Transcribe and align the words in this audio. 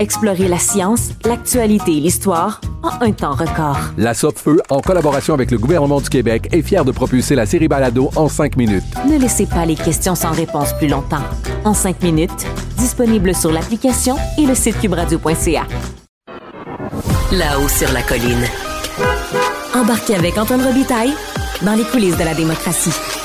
Explorez 0.00 0.48
la 0.48 0.58
science, 0.58 1.10
l'actualité 1.26 1.92
et 1.92 2.00
l'histoire 2.00 2.62
en 2.82 3.04
un 3.04 3.12
temps 3.12 3.34
record. 3.34 3.76
La 3.98 4.14
Feu, 4.14 4.62
en 4.70 4.80
collaboration 4.80 5.34
avec 5.34 5.50
le 5.50 5.58
gouvernement 5.58 6.00
du 6.00 6.08
Québec, 6.08 6.48
est 6.52 6.62
fière 6.62 6.86
de 6.86 6.90
propulser 6.90 7.34
la 7.34 7.44
série 7.44 7.68
Balado 7.68 8.08
en 8.16 8.26
5 8.26 8.56
minutes. 8.56 8.82
Ne 9.06 9.18
laissez 9.18 9.44
pas 9.44 9.66
les 9.66 9.74
questions 9.74 10.14
sans 10.14 10.30
réponse 10.30 10.72
plus 10.78 10.88
longtemps. 10.88 11.22
En 11.66 11.74
5 11.74 12.02
minutes, 12.02 12.46
disponible 12.78 13.34
sur 13.34 13.52
l'application 13.52 14.16
et 14.38 14.46
le 14.46 14.54
site 14.54 14.80
cubradio.ca. 14.80 15.66
Là-haut 17.32 17.68
sur 17.68 17.92
la 17.92 18.00
colline. 18.00 18.46
Embarquez 19.74 20.14
avec 20.14 20.38
Antoine 20.38 20.62
Robitaille 20.62 21.12
dans 21.60 21.74
les 21.74 21.84
coulisses 21.84 22.16
de 22.16 22.24
la 22.24 22.32
démocratie. 22.32 23.19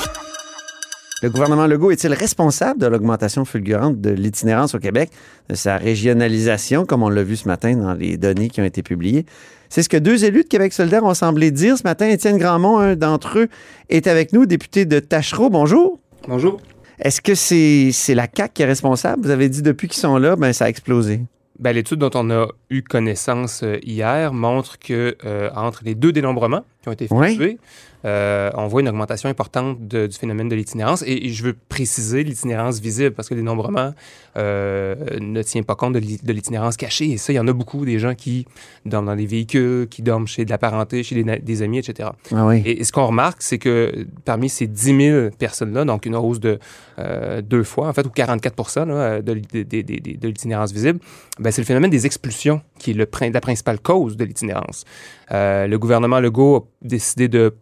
Le 1.26 1.32
gouvernement 1.32 1.66
Legault 1.66 1.90
est-il 1.90 2.14
responsable 2.14 2.80
de 2.80 2.86
l'augmentation 2.86 3.44
fulgurante 3.44 4.00
de 4.00 4.10
l'itinérance 4.10 4.76
au 4.76 4.78
Québec, 4.78 5.10
de 5.48 5.56
sa 5.56 5.76
régionalisation, 5.76 6.86
comme 6.86 7.02
on 7.02 7.08
l'a 7.08 7.24
vu 7.24 7.34
ce 7.34 7.48
matin 7.48 7.74
dans 7.74 7.94
les 7.94 8.16
données 8.16 8.48
qui 8.48 8.60
ont 8.60 8.64
été 8.64 8.84
publiées? 8.84 9.26
C'est 9.68 9.82
ce 9.82 9.88
que 9.88 9.96
deux 9.96 10.24
élus 10.24 10.44
de 10.44 10.48
Québec 10.48 10.72
solidaire 10.72 11.02
ont 11.02 11.14
semblé 11.14 11.50
dire 11.50 11.76
ce 11.76 11.82
matin. 11.82 12.06
Étienne 12.06 12.38
Grandmont, 12.38 12.78
un 12.78 12.94
d'entre 12.94 13.40
eux, 13.40 13.48
est 13.88 14.06
avec 14.06 14.32
nous, 14.32 14.46
député 14.46 14.84
de 14.84 15.00
Tachereau. 15.00 15.50
Bonjour. 15.50 15.98
Bonjour. 16.28 16.60
Est-ce 17.00 17.20
que 17.20 17.34
c'est 17.34 18.14
la 18.14 18.28
CAQ 18.32 18.52
qui 18.54 18.62
est 18.62 18.66
responsable? 18.66 19.24
Vous 19.24 19.30
avez 19.30 19.48
dit 19.48 19.62
depuis 19.62 19.88
qu'ils 19.88 19.98
sont 19.98 20.18
là, 20.18 20.36
ben, 20.36 20.52
ça 20.52 20.66
a 20.66 20.68
explosé. 20.68 21.22
Ben, 21.58 21.72
L'étude 21.72 21.98
dont 21.98 22.10
on 22.14 22.30
a 22.30 22.46
eu 22.70 22.82
connaissance 22.82 23.64
euh, 23.64 23.78
hier 23.82 24.32
montre 24.32 24.78
que 24.78 25.16
euh, 25.24 25.50
entre 25.56 25.82
les 25.84 25.96
deux 25.96 26.12
dénombrements 26.12 26.64
qui 26.86 26.88
ont 26.88 26.92
été 26.92 27.04
effectués, 27.06 27.58
euh, 28.04 28.50
on 28.54 28.68
voit 28.68 28.82
une 28.82 28.88
augmentation 28.88 29.28
importante 29.28 29.88
du 29.88 30.08
phénomène 30.12 30.48
de 30.48 30.54
l'itinérance. 30.54 31.02
Et, 31.06 31.30
je 31.30 31.42
veux 31.42 31.56
préciser 31.68 32.22
l'itinérance 32.22 32.80
visible 32.80 33.10
parce 33.10 33.28
que 33.28 33.34
le 33.34 33.40
dénombrement 33.40 33.92
euh, 34.36 34.94
ne 35.20 35.42
tient 35.42 35.62
pas 35.62 35.74
compte 35.74 35.94
de 35.94 36.32
l'itinérance 36.32 36.76
cachée. 36.76 37.10
Et 37.10 37.16
ça, 37.16 37.32
il 37.32 37.36
y 37.36 37.40
en 37.40 37.48
a 37.48 37.52
beaucoup 37.52 37.84
des 37.84 37.98
gens 37.98 38.14
qui 38.14 38.46
dorment 38.84 39.06
dans 39.06 39.16
des 39.16 39.26
véhicules, 39.26 39.88
qui 39.88 40.02
dorment 40.02 40.28
chez 40.28 40.44
de 40.44 40.50
la 40.50 40.58
parenté, 40.58 41.02
chez 41.02 41.22
des, 41.22 41.62
amis, 41.62 41.78
etc. 41.78 42.10
Ah 42.32 42.46
oui. 42.46 42.62
et, 42.64 42.84
ce 42.84 42.92
qu'on 42.92 43.06
remarque, 43.06 43.42
c'est 43.42 43.58
que 43.58 44.06
parmi 44.24 44.48
ces 44.48 44.66
10 44.66 44.96
000 44.96 45.30
personnes-là, 45.36 45.84
donc 45.84 46.06
une 46.06 46.14
hausse 46.14 46.38
de 46.38 46.58
euh, 46.98 47.42
deux 47.42 47.64
fois, 47.64 47.88
en 47.88 47.92
fait, 47.92 48.06
ou 48.06 48.10
44 48.10 48.86
là, 48.86 49.22
de, 49.22 49.34
de, 49.34 50.28
l'itinérance 50.28 50.72
visible, 50.72 51.00
ben, 51.40 51.50
c'est 51.50 51.60
le 51.60 51.66
phénomène 51.66 51.90
des 51.90 52.06
expulsions 52.06 52.60
qui 52.78 52.92
est 52.92 52.94
le, 52.94 53.08
la 53.32 53.40
principale 53.40 53.80
cause 53.80 54.16
de 54.16 54.24
l'itinérance. 54.24 54.84
le 55.30 55.76
gouvernement 55.76 56.20
Legault 56.20 56.56
a 56.56 56.60
décidé 56.82 57.28
de 57.28 57.54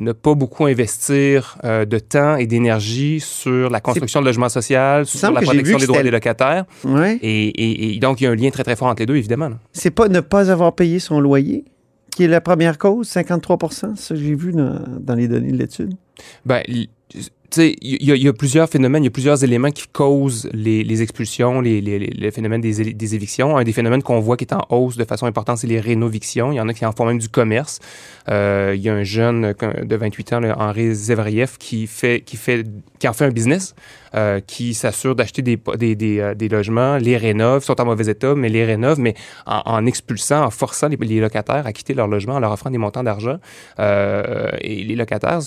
ne 0.00 0.12
pas 0.12 0.34
beaucoup 0.34 0.66
investir 0.66 1.58
euh, 1.64 1.84
de 1.84 1.98
temps 1.98 2.36
et 2.36 2.46
d'énergie 2.46 3.20
sur 3.20 3.70
la 3.70 3.80
construction 3.80 4.20
de 4.20 4.26
logements 4.26 4.48
sociaux, 4.48 5.04
sur 5.04 5.30
la 5.30 5.40
protection 5.40 5.78
des 5.78 5.86
droits 5.86 6.02
des 6.02 6.10
locataires. 6.10 6.64
Et, 7.22 7.98
donc, 8.00 8.20
il 8.20 8.24
y 8.24 8.26
a 8.26 8.30
un 8.30 8.34
lien 8.34 8.50
très, 8.50 8.64
très 8.64 8.76
fort 8.76 8.88
entre 8.88 9.02
les 9.02 9.06
deux, 9.06 9.16
évidemment. 9.16 9.50
C'est 9.72 9.90
pas 9.90 10.08
ne 10.08 10.20
pas 10.20 10.50
avoir 10.50 10.74
payé 10.74 10.98
son 10.98 11.20
loyer 11.20 11.64
qui 12.16 12.24
est 12.24 12.28
la 12.28 12.40
première 12.40 12.78
cause, 12.78 13.08
53 13.08 13.58
ça 13.70 14.14
j'ai 14.14 14.34
vu 14.34 14.50
dans, 14.52 15.14
les 15.14 15.28
données 15.28 15.52
de 15.52 15.58
l'étude? 15.58 15.94
Ben, 16.46 16.62
il 17.56 18.02
y, 18.02 18.28
a 18.28 18.32
plusieurs 18.32 18.68
phénomènes, 18.68 19.04
il 19.04 19.06
y 19.06 19.08
a 19.08 19.12
plusieurs 19.12 19.42
éléments 19.44 19.70
qui 19.70 19.86
causent 19.88 20.48
les, 20.52 21.02
expulsions, 21.02 21.60
les, 21.60 21.80
les, 21.80 22.30
phénomènes 22.30 22.60
des, 22.60 23.14
évictions. 23.14 23.56
Un 23.56 23.64
des 23.64 23.72
phénomènes 23.72 24.02
qu'on 24.02 24.20
voit 24.20 24.36
qui 24.36 24.44
est 24.44 24.52
en 24.52 24.66
hausse 24.70 24.96
de 24.96 25.04
façon 25.04 25.26
importante, 25.26 25.58
c'est 25.58 25.66
les 25.66 25.80
rénovictions. 25.80 26.52
Il 26.52 26.56
y 26.56 26.60
en 26.60 26.68
a 26.68 26.74
qui 26.74 26.84
en 26.84 26.92
font 26.92 27.06
même 27.06 27.18
du 27.18 27.28
commerce. 27.28 27.78
Euh, 28.28 28.72
il 28.74 28.82
y 28.82 28.88
a 28.88 28.94
un 28.94 29.04
jeune 29.04 29.54
de 29.82 29.96
28 29.96 30.32
ans, 30.32 30.40
Henri 30.58 30.94
Zevrieff, 30.94 31.58
qui 31.58 31.88
en 33.04 33.12
fait 33.12 33.24
un 33.24 33.30
business, 33.30 33.74
euh, 34.14 34.40
qui 34.40 34.74
s'assure 34.74 35.14
d'acheter 35.14 35.42
euh, 35.68 36.34
des, 36.34 36.48
logements, 36.48 36.96
les 36.96 37.16
rénove, 37.16 37.64
sont 37.64 37.80
en 37.80 37.84
mauvais 37.84 38.10
état, 38.10 38.34
mais 38.34 38.48
les 38.48 38.64
rénove, 38.64 38.98
mais 38.98 39.14
en, 39.46 39.62
en 39.64 39.86
expulsant, 39.86 40.44
en 40.44 40.50
forçant 40.50 40.88
les, 40.88 41.20
locataires 41.20 41.66
à 41.66 41.72
quitter 41.72 41.94
leur 41.94 42.08
logement, 42.08 42.34
en 42.34 42.40
leur 42.40 42.52
offrant 42.52 42.70
des 42.70 42.78
montants 42.78 43.04
d'argent. 43.04 43.38
et 43.78 44.84
les 44.84 44.96
locataires 44.96 45.40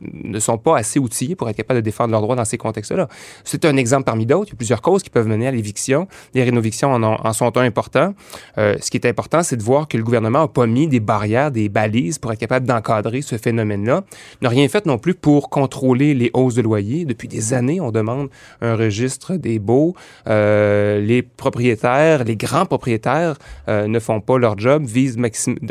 ne 0.00 0.38
sont 0.38 0.58
pas 0.58 0.76
assez 0.76 0.98
outillés 0.98 1.34
pour 1.34 1.48
être 1.48 1.56
capables 1.56 1.80
de 1.80 1.84
défendre 1.84 2.10
leurs 2.10 2.22
droits 2.22 2.36
dans 2.36 2.44
ces 2.44 2.58
contextes-là. 2.58 3.08
C'est 3.44 3.64
un 3.64 3.76
exemple 3.76 4.04
parmi 4.04 4.26
d'autres. 4.26 4.48
Il 4.48 4.52
y 4.52 4.56
a 4.56 4.56
plusieurs 4.56 4.82
causes 4.82 5.02
qui 5.02 5.10
peuvent 5.10 5.28
mener 5.28 5.46
à 5.46 5.50
l'éviction. 5.50 6.08
Les 6.34 6.42
rénovictions 6.42 6.92
en, 6.92 7.32
sont 7.32 7.56
un 7.56 7.62
important. 7.62 8.14
Euh, 8.58 8.76
ce 8.80 8.90
qui 8.90 8.96
est 8.96 9.06
important, 9.06 9.42
c'est 9.42 9.56
de 9.56 9.62
voir 9.62 9.88
que 9.88 9.96
le 9.96 10.02
gouvernement 10.02 10.40
n'a 10.40 10.48
pas 10.48 10.66
mis 10.66 10.86
des 10.88 11.00
barrières, 11.00 11.50
des 11.50 11.68
balises 11.68 12.18
pour 12.18 12.32
être 12.32 12.38
capable 12.38 12.66
d'encadrer 12.66 13.22
ce 13.22 13.36
phénomène-là. 13.36 14.02
N'a 14.42 14.48
rien 14.48 14.68
fait 14.68 14.86
non 14.86 14.98
plus 14.98 15.14
pour 15.14 15.50
contrôler 15.50 16.14
les 16.14 16.30
hausses 16.34 16.54
de 16.54 16.62
loyer. 16.62 17.04
Depuis 17.04 17.28
des 17.28 17.54
années, 17.54 17.80
on 17.80 17.90
demande 17.90 18.28
un 18.60 18.76
registre 18.76 19.36
des 19.36 19.58
baux. 19.58 19.94
Euh, 20.28 21.00
les 21.00 21.22
propriétaires, 21.22 22.24
les 22.24 22.36
grands 22.36 22.66
propriétaires 22.66 23.36
euh, 23.68 23.86
ne 23.86 23.98
font 23.98 24.20
pas 24.20 24.38
leur 24.38 24.58
job, 24.58 24.84
visent 24.84 25.18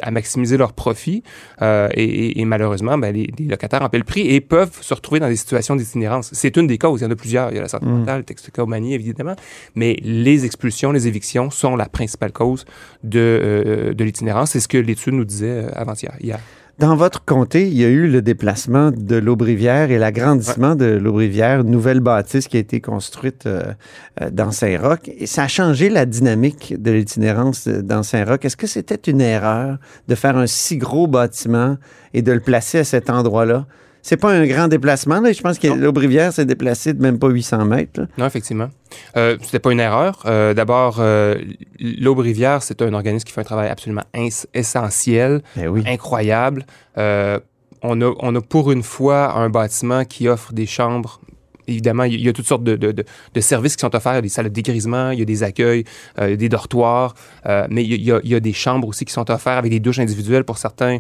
à 0.02 0.12
maximiser 0.12 0.58
leurs 0.58 0.74
profits. 0.74 1.24
Et, 1.62 2.42
et, 2.42 2.46
malheureusement, 2.46 2.98
ben, 2.98 3.14
les, 3.14 3.30
les 3.38 3.46
locataires 3.46 3.82
en 3.82 3.90
paient 3.90 3.98
le 3.98 4.04
et 4.18 4.42
peuvent 4.42 4.78
se 4.82 4.94
retrouver 4.94 5.20
dans 5.20 5.28
des 5.28 5.36
situations 5.36 5.76
d'itinérance. 5.76 6.30
C'est 6.34 6.58
une 6.58 6.68
des 6.68 6.78
causes. 6.78 7.02
Il 7.02 7.04
y 7.04 7.08
en 7.08 7.12
a 7.12 7.16
plusieurs. 7.16 7.52
Il 7.52 7.56
y 7.56 7.60
a 7.60 7.62
la 7.62 7.68
santé 7.68 7.86
mm. 7.86 8.00
mentale, 8.00 8.18
la 8.20 8.24
toxicomanie, 8.24 8.94
évidemment. 8.94 9.36
Mais 9.76 9.98
les 10.04 10.46
expulsions, 10.46 10.92
les 10.92 11.08
évictions 11.08 11.50
sont 11.50 11.76
la 11.76 11.88
principale 11.88 12.32
cause 12.32 12.66
de, 13.04 13.20
euh, 13.20 13.94
de 13.94 14.04
l'itinérance. 14.04 14.52
C'est 14.52 14.60
ce 14.60 14.68
que 14.68 14.78
l'étude 14.78 15.14
nous 15.14 15.26
disait 15.26 15.66
euh, 15.66 15.70
avant-hier, 15.76 16.14
hier. 16.20 16.40
Dans 16.82 16.96
votre 16.96 17.24
comté, 17.24 17.68
il 17.68 17.78
y 17.78 17.86
a 17.86 17.90
eu 17.90 18.08
le 18.08 18.24
déplacement 18.24 18.90
de 18.90 19.16
l'Aubrivière 19.16 19.92
et 19.92 20.00
l'agrandissement 20.00 20.74
de 20.74 20.86
l'Aubrivière, 20.86 21.64
nouvelle 21.64 22.00
bâtisse 22.00 22.48
qui 22.48 22.58
a 22.58 22.60
été 22.60 22.82
construite 22.82 23.46
euh, 23.46 23.74
dans 24.32 24.52
Saint-Roch. 24.52 25.02
Et 25.06 25.28
ça 25.28 25.44
a 25.44 25.48
changé 25.48 25.90
la 25.90 26.08
dynamique 26.08 26.74
de 26.82 26.90
l'itinérance 26.90 27.68
dans 27.68 28.02
Saint-Roch. 28.02 28.44
Est-ce 28.44 28.58
que 28.58 28.66
c'était 28.66 29.12
une 29.12 29.22
erreur 29.22 29.78
de 30.08 30.16
faire 30.16 30.38
un 30.38 30.48
si 30.48 30.78
gros 30.78 31.06
bâtiment 31.06 31.78
et 32.16 32.24
de 32.24 32.32
le 32.32 32.40
placer 32.40 32.80
à 32.80 32.84
cet 32.84 33.12
endroit-là? 33.12 33.68
C'est 34.02 34.18
pas 34.18 34.32
un 34.32 34.46
grand 34.46 34.68
déplacement. 34.68 35.20
Là. 35.20 35.32
Je 35.32 35.42
pense 35.42 35.60
que 35.60 35.68
l'Aubrivière 35.68 36.34
s'est 36.34 36.46
déplacé 36.46 36.94
de 36.94 37.02
même 37.02 37.20
pas 37.20 37.30
800 37.30 37.66
mètres. 37.66 38.02
Non, 38.18 38.26
effectivement. 38.26 38.70
Euh, 39.16 39.38
c'était 39.42 39.60
pas 39.60 39.72
une 39.72 39.80
erreur. 39.80 40.24
Euh, 40.26 40.54
d'abord, 40.54 40.98
euh, 41.00 41.40
l'Aubrivière, 41.80 42.64
c'est 42.64 42.82
un 42.82 42.94
organisme 42.94 43.26
qui 43.26 43.34
fait 43.34 43.42
un 43.42 43.46
travail 43.46 43.70
absolument 43.70 44.04
essentiel, 44.54 45.42
eh 45.58 45.68
incroyable. 45.88 46.66
Euh, 46.98 47.40
on, 47.84 48.02
a, 48.02 48.14
on 48.20 48.36
a 48.36 48.42
pour 48.42 48.72
une 48.72 48.84
fois 48.84 49.34
un 49.34 49.50
bâtiment 49.50 50.06
qui 50.06 50.28
offre 50.28 50.54
des 50.54 50.66
chambres 50.66 51.20
évidemment, 51.68 52.04
il 52.04 52.22
y 52.22 52.30
a 52.30 52.34
toutes 52.34 52.48
sortes 52.48 52.64
de, 52.64 52.76
de, 52.76 52.92
de, 52.92 53.42
services 53.42 53.76
qui 53.76 53.82
sont 53.82 53.96
offerts. 53.96 54.14
Il 54.14 54.16
y 54.16 54.20
a 54.20 54.22
des 54.22 54.30
salles 54.30 54.46
de 54.46 54.50
dégrisement, 54.50 55.12
il 55.12 55.20
y 55.20 55.22
a 55.22 55.26
des 55.26 55.44
accueils, 55.44 55.84
euh, 56.20 56.36
des 56.36 56.50
dortoirs, 56.50 57.16
euh, 57.46 57.68
mais 57.70 57.84
il 57.84 58.02
y, 58.02 58.12
a, 58.12 58.20
il 58.24 58.30
y, 58.30 58.36
a, 58.36 58.40
des 58.40 58.54
chambres 58.54 58.88
aussi 58.88 59.06
qui 59.06 59.14
sont 59.14 59.30
offertes 59.32 59.58
avec 59.58 59.72
des 59.72 59.80
douches 59.80 60.00
individuelles 60.00 60.44
pour 60.44 60.58
certains 60.58 61.00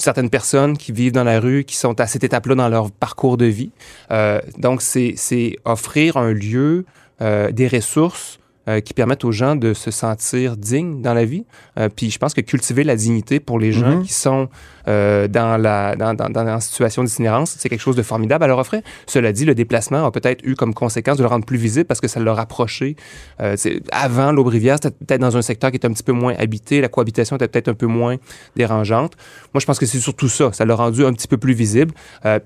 certaines 0.00 0.30
personnes 0.30 0.76
qui 0.76 0.92
vivent 0.92 1.12
dans 1.12 1.24
la 1.24 1.40
rue, 1.40 1.64
qui 1.64 1.76
sont 1.76 2.00
à 2.00 2.06
cette 2.06 2.24
étape-là 2.24 2.54
dans 2.54 2.68
leur 2.68 2.90
parcours 2.90 3.36
de 3.36 3.46
vie. 3.46 3.70
Euh, 4.10 4.40
donc, 4.58 4.82
c'est 4.82 5.56
offrir 5.64 6.16
un 6.16 6.32
lieu, 6.32 6.84
euh, 7.22 7.52
des 7.52 7.68
ressources 7.68 8.39
euh, 8.70 8.80
qui 8.80 8.94
permettent 8.94 9.24
aux 9.24 9.32
gens 9.32 9.54
de 9.56 9.74
se 9.74 9.90
sentir 9.90 10.56
dignes 10.56 11.02
dans 11.02 11.12
la 11.14 11.24
vie. 11.26 11.44
Euh, 11.78 11.88
puis 11.94 12.10
je 12.10 12.18
pense 12.18 12.32
que 12.32 12.40
cultiver 12.40 12.84
la 12.84 12.96
dignité 12.96 13.38
pour 13.40 13.58
les 13.58 13.72
gens 13.72 13.96
Mhm. 13.96 14.02
qui 14.04 14.12
sont 14.14 14.48
euh, 14.88 15.28
dans 15.28 15.60
la 15.60 15.94
dans, 15.96 16.14
dans, 16.14 16.30
dans 16.30 16.42
la 16.44 16.60
situation 16.60 17.04
d'itinérance, 17.04 17.54
c'est 17.58 17.68
quelque 17.68 17.80
chose 17.82 17.96
de 17.96 18.02
formidable 18.02 18.44
à 18.44 18.46
leur 18.46 18.58
offrir. 18.58 18.80
Cela 19.06 19.30
dit, 19.32 19.44
le 19.44 19.54
déplacement 19.54 20.06
a 20.06 20.10
peut-être 20.10 20.42
eu 20.44 20.54
comme 20.54 20.72
conséquence 20.74 21.18
de 21.18 21.22
le 21.22 21.28
rendre 21.28 21.44
plus 21.44 21.58
visible 21.58 21.84
parce 21.84 22.00
que 22.00 22.08
ça 22.08 22.18
l'a 22.20 22.32
rapproché. 22.32 22.96
Euh, 23.40 23.56
avant, 23.92 24.32
l'Aubrivière, 24.32 24.76
c'était 24.82 24.94
peut-être 25.04 25.20
dans 25.20 25.36
un 25.36 25.42
secteur 25.42 25.70
qui 25.70 25.76
était 25.76 25.86
un 25.88 25.92
petit 25.92 26.02
peu 26.02 26.12
moins 26.12 26.34
habité, 26.38 26.80
la 26.80 26.88
cohabitation 26.88 27.36
était 27.36 27.48
peut-être 27.48 27.68
un 27.68 27.74
peu 27.74 27.86
moins 27.86 28.16
dérangeante. 28.56 29.12
Moi, 29.54 29.60
je 29.60 29.66
pense 29.66 29.78
que 29.78 29.86
c'est 29.86 29.98
surtout 29.98 30.28
ça. 30.28 30.52
Ça 30.52 30.64
l'a 30.64 30.74
rendu 30.74 31.04
un 31.04 31.12
petit 31.12 31.28
peu 31.28 31.36
plus 31.38 31.52
visible. 31.54 31.92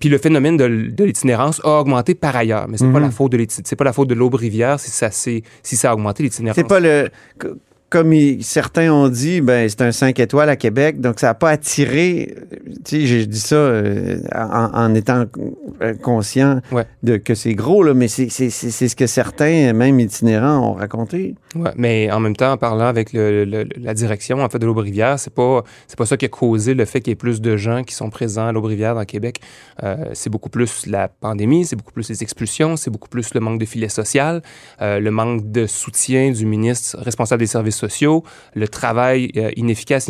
Puis 0.01 0.09
le 0.09 0.19
phénomène 0.19 0.57
de, 0.57 0.65
l'itinérance 0.65 1.61
a 1.65 1.81
augmenté 1.81 2.15
par 2.15 2.35
ailleurs. 2.37 2.67
Mais 2.69 2.77
c'est 2.79 2.91
pas 2.93 2.99
Mhm. 3.01 3.07
la 3.07 3.11
faute 3.11 3.33
de 3.33 3.47
c'est 3.49 3.77
pas 3.77 3.85
la 3.85 3.93
faute 3.93 4.09
de 4.09 4.15
l'Aubrivière 4.15 4.79
si 4.81 4.91
ça, 4.91 5.11
si 5.11 5.43
ça 5.63 5.91
a 5.91 5.95
augmenté 5.95 6.14
C'est 6.55 6.67
pas 6.67 6.81
le. 6.81 7.11
Co- 7.95 7.99
Comme 8.05 8.13
il- 8.13 8.43
certains 8.45 8.93
ont 8.93 9.09
dit, 9.09 9.41
ben, 9.41 9.69
c'est 9.69 9.81
un 9.83 9.93
5 9.93 10.19
étoiles 10.19 10.49
à 10.49 10.57
Québec, 10.57 11.01
donc 11.01 11.21
ça 11.21 11.29
n'a 11.29 11.35
pas 11.35 11.51
attiré. 11.51 12.35
Tu 12.85 13.01
sais, 13.01 13.07
j'ai 13.07 13.27
dit 13.27 13.39
ça 13.39 13.55
euh, 13.55 14.19
en, 14.35 14.71
en 14.75 14.95
étant 14.95 15.25
conscient 16.03 16.61
Ouais. 16.73 16.87
de 17.03 17.17
que 17.17 17.35
c'est 17.35 17.55
gros, 17.55 17.83
là, 17.83 17.95
mais 17.95 18.09
c'est 18.09 18.29
c'est- 18.29 18.51
c'est- 18.51 18.71
c'est 18.71 18.89
ce 18.89 18.97
que 18.97 19.07
certains, 19.07 19.73
même 19.73 20.01
itinérants, 20.01 20.71
ont 20.71 20.73
raconté. 20.75 21.35
Ouais, 21.55 21.71
mais 21.77 22.11
en 22.11 22.21
même 22.21 22.35
temps, 22.37 22.53
en 22.53 22.57
parlant 22.57 22.87
avec 22.87 23.13
le- 23.13 23.45
le- 23.45 23.69
la 23.77 23.95
direction 23.95 24.41
en 24.43 24.49
fait 24.49 24.59
de 24.59 24.67
l'Aubrivière, 24.67 25.19
c'est 25.19 25.33
pas 25.33 25.63
c'est 25.87 25.97
pas 25.99 26.07
ça 26.07 26.17
qui 26.17 26.25
a 26.25 26.29
causé 26.29 26.75
le 26.75 26.85
fait 26.85 27.01
qu'il 27.01 27.11
y 27.11 27.13
ait 27.13 27.17
plus 27.17 27.41
de 27.41 27.57
gens 27.57 27.83
qui 27.85 27.95
sont 27.95 28.11
présents 28.11 28.47
à 28.49 28.53
l'Aubrivière 28.53 28.95
dans 28.95 29.05
Québec. 29.05 29.41
Euh, 29.83 29.97
c'est 30.15 30.31
beaucoup 30.31 30.51
plus 30.51 30.87
la 30.87 31.09
pandémie, 31.09 31.65
c'est 31.65 31.77
beaucoup 31.77 31.93
plus 31.93 32.09
les 32.09 32.23
expulsions, 32.23 32.77
c'est 32.77 32.91
beaucoup 32.91 33.09
plus 33.09 33.35
le 33.35 33.41
manque 33.41 33.61
de 33.61 33.65
filet 33.67 33.89
social, 33.89 34.43
euh, 34.83 34.99
le 35.01 35.11
manque 35.11 35.51
de 35.53 35.67
soutien 35.67 36.31
du 36.33 36.45
ministre 36.47 36.97
responsable 37.01 37.41
des 37.41 37.47
services 37.47 37.77
le 38.55 38.69
travail 38.69 39.31
euh, 39.37 39.51
inefficace, 39.57 40.09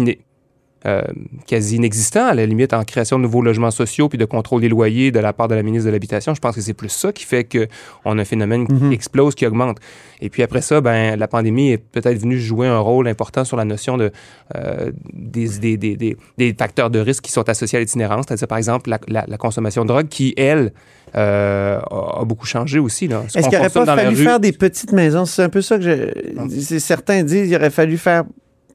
euh, 0.87 1.03
quasi 1.47 1.77
inexistant, 1.77 2.27
à 2.27 2.35
la 2.35 2.45
limite, 2.47 2.73
en 2.75 2.85
création 2.85 3.17
de 3.19 3.23
nouveaux 3.23 3.43
logements 3.43 3.71
sociaux 3.71 4.09
puis 4.09 4.19
de 4.19 4.25
contrôle 4.25 4.61
des 4.61 4.69
loyers 4.69 5.11
de 5.13 5.19
la 5.19 5.33
part 5.33 5.49
de 5.49 5.55
la 5.55 5.63
ministre 5.63 5.87
de 5.87 5.93
l'Habitation. 5.93 6.35
Je 6.35 6.41
pense 6.41 6.55
que 6.55 6.61
c'est 6.61 6.75
plus 6.75 6.89
ça 6.91 7.13
qui 7.13 7.25
fait 7.25 7.45
qu'on 7.45 8.19
a 8.19 8.21
un 8.23 8.25
phénomène 8.25 8.67
Mhm. 8.69 8.89
qui 8.91 8.95
explose, 8.95 9.35
qui 9.35 9.47
augmente. 9.47 9.79
Et 10.21 10.31
puis 10.31 10.43
après 10.43 10.61
ça, 10.63 10.81
ben, 10.81 11.19
la 11.19 11.29
pandémie 11.29 11.71
est 11.73 11.79
peut-être 11.79 12.19
venue 12.19 12.39
jouer 12.39 12.67
un 12.67 12.79
rôle 12.79 13.09
important 13.09 13.45
sur 13.45 13.57
la 13.57 13.65
notion 13.65 13.97
de, 13.97 14.11
euh, 14.57 14.91
des, 15.13 15.49
des, 15.59 15.77
des, 15.77 15.97
des, 15.97 16.17
des 16.39 16.55
facteurs 16.59 16.91
de 16.91 16.99
risque 16.99 17.25
qui 17.25 17.33
sont 17.33 17.49
associés 17.49 17.79
à 17.79 17.81
l'itinérance, 17.81 18.25
c'est-à-dire 18.29 18.49
par 18.49 18.59
exemple 18.59 18.91
la, 18.91 18.99
la, 19.09 19.25
la 19.27 19.37
consommation 19.39 19.83
de 19.83 19.89
drogue 19.89 20.09
qui, 20.09 20.35
elle, 20.37 20.73
euh, 21.17 21.79
a, 21.79 22.21
a 22.21 22.25
beaucoup 22.25 22.47
changé 22.47 22.79
aussi. 22.79 23.05
Est-ce 23.07 23.33
qu'il 23.33 23.43
n'aurait 23.43 23.59
consomme 23.69 23.87
pas 23.87 23.97
fallu 23.97 24.17
faire 24.17 24.41
des 24.41 24.53
petites 24.53 24.93
maisons? 24.93 25.25
C'est 25.27 25.43
un 25.43 25.49
peu 25.49 25.61
ça 25.63 25.79
que 25.79 25.85
je. 25.85 26.59
c'est- 26.61 26.81
Certains 26.81 27.23
disent 27.23 27.47
qu'il 27.49 27.57
aurait 27.57 27.71
fallu 27.71 27.97
faire 27.99 28.25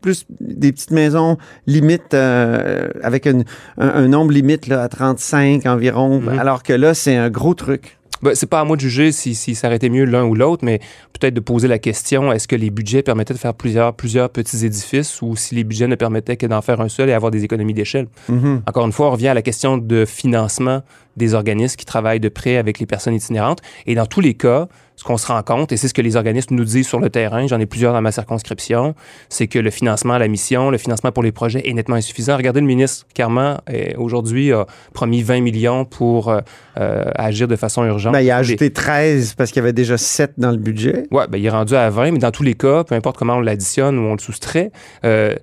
plus 0.02 0.26
des 0.40 0.72
petites 0.72 0.92
maisons 0.92 1.38
limite 1.68 2.14
euh, 2.14 2.88
avec 3.04 3.26
une- 3.26 3.44
un, 3.78 3.88
un 3.90 4.08
nombre 4.08 4.32
limite 4.32 4.68
là, 4.68 4.82
à 4.84 4.88
35 4.90 5.66
environ, 5.66 6.20
Mhm. 6.22 6.40
alors 6.40 6.64
que 6.64 6.74
là, 6.74 6.94
c'est 6.94 7.16
un 7.16 7.30
gros 7.30 7.54
truc. 7.54 7.98
Ben, 8.22 8.36
c'est 8.36 8.50
pas 8.50 8.60
à 8.60 8.66
moi 8.66 8.76
de 8.76 8.82
juger 8.82 9.14
si, 9.14 9.34
si 9.34 9.56
ça 9.56 9.68
aurait 9.68 9.78
été 9.78 9.90
mieux 9.90 10.04
l'un 10.04 10.26
ou 10.26 10.36
l'autre, 10.36 10.66
mais 10.66 10.80
peut-être 11.18 11.34
de 11.34 11.40
poser 11.40 11.70
la 11.70 11.80
question 11.80 12.34
est-ce 12.34 12.50
que 12.50 12.56
les 12.58 12.70
budgets 12.70 13.02
permettaient 13.02 13.34
de 13.34 13.40
faire 13.40 13.54
plusieurs, 13.54 13.94
plusieurs 13.94 14.30
petits 14.30 14.66
édifices 14.66 15.22
ou 15.22 15.38
si 15.38 15.56
les 15.56 15.64
budgets 15.64 15.88
ne 15.88 15.96
permettaient 15.96 16.36
que 16.36 16.46
d'en 16.46 16.62
faire 16.62 16.82
un 16.82 16.90
seul 16.90 17.08
et 17.10 17.14
avoir 17.14 17.32
des 17.32 17.46
économies 17.46 17.74
d'échelle? 17.74 18.08
Mhm. 18.28 18.64
Encore 18.68 18.86
une 18.86 18.92
fois, 18.92 19.08
on 19.08 19.12
revient 19.12 19.30
à 19.30 19.34
la 19.34 19.42
question 19.42 19.78
de 19.78 20.04
financement 20.04 20.82
des 21.16 21.34
organismes 21.34 21.78
qui 21.78 21.86
travaillent 21.86 22.20
de 22.20 22.28
près 22.30 22.58
avec 22.58 22.80
les 22.80 22.86
personnes 22.86 23.14
itinérantes. 23.14 23.60
Et 23.86 23.96
dans 23.96 24.06
tous 24.06 24.20
les 24.22 24.34
cas, 24.34 24.68
ce 25.00 25.06
qu'on 25.06 25.16
se 25.16 25.28
rend 25.28 25.42
compte, 25.44 25.72
et 25.72 25.78
c'est 25.78 25.88
ce 25.88 25.94
que 25.94 26.02
les 26.02 26.18
organismes 26.18 26.56
nous 26.56 26.66
disent 26.66 26.86
sur 26.86 27.00
le 27.00 27.10
terrain, 27.10 27.48
j'en 27.48 27.58
ai 27.58 27.66
plusieurs 27.66 27.94
dans 27.94 28.02
ma 28.02 28.12
circonscription, 28.12 28.96
c'est 29.30 29.48
que 29.48 29.58
le 29.58 29.70
financement 29.70 30.16
à 30.16 30.20
la 30.20 30.28
mission, 30.28 30.72
le 30.72 30.78
financement 30.78 31.14
pour 31.14 31.24
les 31.24 31.32
projets 31.32 31.62
est 31.70 31.72
nettement 31.74 31.96
insuffisant. 31.96 32.36
Regardez 32.36 32.60
le 32.60 32.66
ministre 32.68 33.06
Carman, 33.14 33.62
euh, 33.70 33.94
aujourd'hui, 33.98 34.52
a 34.52 34.66
promis 34.94 35.24
20 35.24 35.40
millions 35.40 35.86
pour 35.86 36.28
euh, 36.28 36.42
euh, 36.78 37.06
agir 37.16 37.48
de 37.48 37.56
façon 37.56 37.86
urgente. 37.86 38.12
Ben, 38.12 38.20
il 38.20 38.30
a 38.30 38.36
ajouté 38.36 38.72
13 38.74 39.36
parce 39.36 39.52
qu'il 39.52 39.62
y 39.62 39.64
avait 39.64 39.72
déjà 39.72 39.98
7 39.98 40.34
dans 40.38 40.52
le 40.52 40.58
budget. 40.58 41.04
Ouais, 41.12 41.28
ben, 41.30 41.38
il 41.38 41.46
est 41.46 41.50
rendu 41.50 41.76
à 41.76 41.90
20, 41.90 42.12
mais 42.12 42.20
dans 42.20 42.32
tous 42.32 42.44
les 42.44 42.56
cas, 42.56 42.84
peu 42.84 42.94
importe 42.94 43.16
comment 43.18 43.36
on 43.36 43.40
l'additionne 43.40 43.98
ou 43.98 44.02
on 44.02 44.14
le 44.16 44.20
soustrait, 44.20 44.72
euh, 45.06 45.34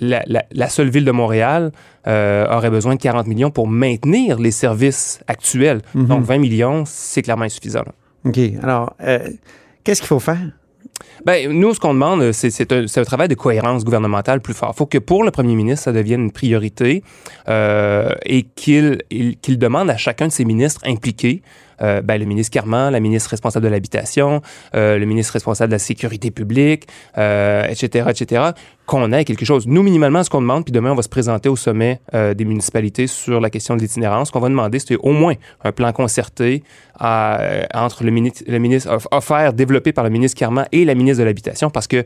la, 0.00 0.24
la- 0.26 0.44
la 0.50 0.68
seule 0.68 0.88
ville 0.90 1.04
de 1.04 1.12
Montréal 1.12 1.70
euh, 2.08 2.48
aurait 2.52 2.70
besoin 2.70 2.96
de 2.96 3.00
40 3.00 3.28
millions 3.28 3.52
pour 3.52 3.68
maintenir 3.68 4.40
les 4.40 4.50
services 4.50 5.20
actuels. 5.28 5.82
Mhm. 5.94 6.06
Donc 6.06 6.24
20 6.24 6.38
millions, 6.38 6.82
c'est 6.84 7.22
clairement 7.22 7.44
insuffisant. 7.44 7.82
là. 7.86 7.92
OK. 8.24 8.38
Alors, 8.62 8.94
euh, 9.02 9.18
qu'est-ce 9.82 10.00
qu'il 10.00 10.08
faut 10.08 10.20
faire? 10.20 10.40
Ben, 11.26 11.50
nous, 11.50 11.74
ce 11.74 11.80
qu'on 11.80 11.94
demande, 11.94 12.20
euh, 12.22 12.32
c'est, 12.32 12.72
un, 12.72 13.04
travail 13.04 13.28
de 13.28 13.34
cohérence 13.34 13.84
gouvernementale 13.84 14.40
plus 14.40 14.54
fort. 14.54 14.72
Il 14.74 14.78
faut 14.78 14.86
que 14.86 14.98
pour 14.98 15.24
le 15.24 15.30
premier 15.30 15.54
ministre, 15.54 15.84
ça 15.84 15.92
devienne 15.92 16.22
une 16.22 16.32
priorité 16.32 17.02
euh, 17.48 18.10
et 18.24 18.42
qu'il, 18.42 18.98
il- 19.10 19.36
qu'il 19.38 19.58
demande 19.58 19.90
à 19.90 19.96
chacun 19.96 20.28
de 20.28 20.32
ses 20.32 20.44
ministres 20.44 20.80
impliqués, 20.86 21.42
euh, 21.82 22.00
ben, 22.02 22.18
le 22.18 22.24
ministre 22.24 22.52
Carman, 22.52 22.90
la 22.92 23.00
ministre 23.00 23.30
responsable 23.30 23.64
de 23.64 23.70
l'habitation, 23.70 24.42
euh, 24.74 24.98
le 24.98 25.06
ministre 25.06 25.32
responsable 25.32 25.70
de 25.70 25.74
la 25.74 25.78
sécurité 25.78 26.30
publique, 26.30 26.86
euh, 27.18 27.66
etc., 27.68 28.06
etc., 28.10 28.42
qu'on 28.86 29.12
ait 29.12 29.24
quelque 29.24 29.46
chose. 29.46 29.66
Nous, 29.66 29.82
minimalement, 29.82 30.22
ce 30.22 30.28
qu'on 30.30 30.42
demande, 30.42 30.64
puis 30.64 30.72
demain, 30.72 30.92
on 30.92 30.94
va 30.94 31.02
se 31.02 31.08
présenter 31.08 31.48
au 31.48 31.56
sommet 31.56 32.00
des 32.12 32.44
municipalités 32.44 33.06
sur 33.06 33.40
la 33.40 33.48
question 33.48 33.76
de 33.76 33.80
l'itinérance. 33.80 34.28
Ce 34.28 34.32
qu'on 34.32 34.40
va 34.40 34.50
demander, 34.50 34.78
c'est 34.78 34.96
au 34.96 35.12
moins 35.12 35.32
un 35.62 35.72
plan 35.72 35.90
concerté 35.92 36.62
entre 37.00 38.04
le 38.04 38.10
ministre, 38.10 38.44
le 38.46 38.58
ministre 38.58 38.90
off- 38.92 39.08
offert, 39.10 39.54
développé 39.54 39.92
par 39.92 40.04
le 40.04 40.10
ministre 40.10 40.38
Carman 40.38 40.66
et 40.70 40.84
la 40.84 40.94
ministre 40.94 41.20
de 41.20 41.24
l'Habitation, 41.24 41.70
parce 41.70 41.86
que 41.86 42.04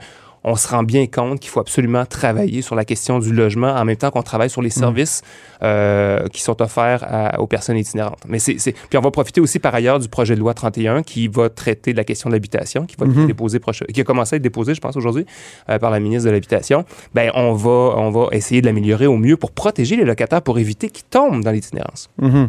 on 0.51 0.57
se 0.57 0.67
rend 0.69 0.83
bien 0.83 1.07
compte 1.07 1.41
qu'il 1.41 1.51
faut 1.51 1.61
absolument 1.61 2.05
travailler 2.07 2.63
sur 2.63 2.75
la 2.75 2.85
question 2.85 3.19
du 3.19 3.33
logement 3.33 3.73
en 3.75 3.85
même 3.85 3.97
temps 3.97 4.11
qu'on 4.11 4.23
travaille 4.23 4.51
sur 4.51 4.63
les 4.63 4.71
services 4.71 5.23
euh, 5.63 6.27
qui 6.29 6.41
sont 6.43 6.61
offerts 6.63 7.05
à- 7.07 7.41
aux 7.41 7.47
personnes 7.47 7.77
itinérantes. 7.77 8.23
Mais 8.29 8.39
c'est, 8.39 8.55
Puis 8.89 8.97
on 8.97 9.01
va 9.01 9.11
profiter 9.11 9.41
aussi 9.41 9.59
par 9.59 9.75
ailleurs 9.75 9.99
du 9.99 10.09
projet 10.09 10.35
de 10.35 10.41
loi 10.41 10.55
31 10.55 11.03
qui 11.03 11.29
va 11.29 11.49
traiter 11.51 11.93
de 11.93 11.97
la 11.99 12.05
question 12.05 12.31
de 12.31 12.35
l'habitation, 12.35 12.87
qui 12.87 12.97
va 12.99 13.07
être 13.07 13.15
Mhm. 13.15 13.27
déposé 13.27 13.59
proche- 13.59 13.85
qui 13.93 14.01
a 14.01 14.05
commencé 14.05 14.35
à 14.35 14.37
être 14.37 14.43
déposé, 14.43 14.75
je 14.75 14.81
pense, 14.81 14.97
aujourd'hui, 14.97 15.27
euh, 15.69 15.79
par 15.79 15.91
la 15.91 16.01
ministre 16.01 16.27
de 16.27 16.31
l'Habitation. 16.33 16.85
Ben, 17.15 17.31
on 17.35 17.53
va, 17.53 17.95
on 17.97 18.11
va 18.11 18.29
essayer 18.33 18.61
de 18.61 18.67
l'améliorer 18.67 19.07
au 19.07 19.17
mieux 19.17 19.37
pour 19.37 19.51
protéger 19.53 19.97
les 19.97 20.05
locataires, 20.05 20.43
pour 20.43 20.59
éviter 20.59 20.89
qu'ils 20.91 21.05
tombent 21.07 21.43
dans 21.45 21.51
l'itinérance. 21.53 22.09
Mhm. 22.21 22.49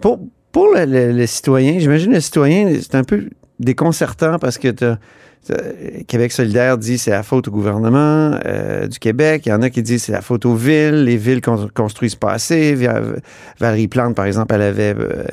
Pour, 0.00 0.18
pour 0.52 0.66
le, 0.74 0.84
le- 0.84 1.12
le 1.12 1.26
citoyen, 1.26 1.78
j'imagine 1.78 2.12
le 2.12 2.20
citoyen, 2.20 2.72
c'est 2.80 2.94
un 2.94 3.04
peu 3.04 3.28
déconcertant 3.60 4.38
parce 4.38 4.58
que 4.58 4.68
t'as- 4.68 4.96
t'as- 4.96 4.98
Québec 6.06 6.32
solidaire 6.32 6.78
dit 6.78 6.98
c'est 6.98 7.10
la 7.10 7.22
faute 7.22 7.48
au 7.48 7.50
gouvernement 7.50 8.38
euh, 8.46 8.86
du 8.86 8.98
Québec. 8.98 9.42
Il 9.46 9.50
y 9.50 9.52
en 9.52 9.62
a 9.62 9.70
qui 9.70 9.82
disent 9.82 10.04
c'est 10.04 10.12
la 10.12 10.20
faute 10.22 10.44
aux 10.46 10.54
villes. 10.54 11.04
Les 11.04 11.16
villes 11.16 11.40
con- 11.40 11.68
construisent 11.74 12.14
pas 12.16 12.32
assez. 12.32 12.76
Valérie 13.60 13.88
Plante, 13.88 14.14
par 14.14 14.26
exemple, 14.26 14.54
elle 14.54 14.62
avait 14.62 14.94
euh, 14.98 15.24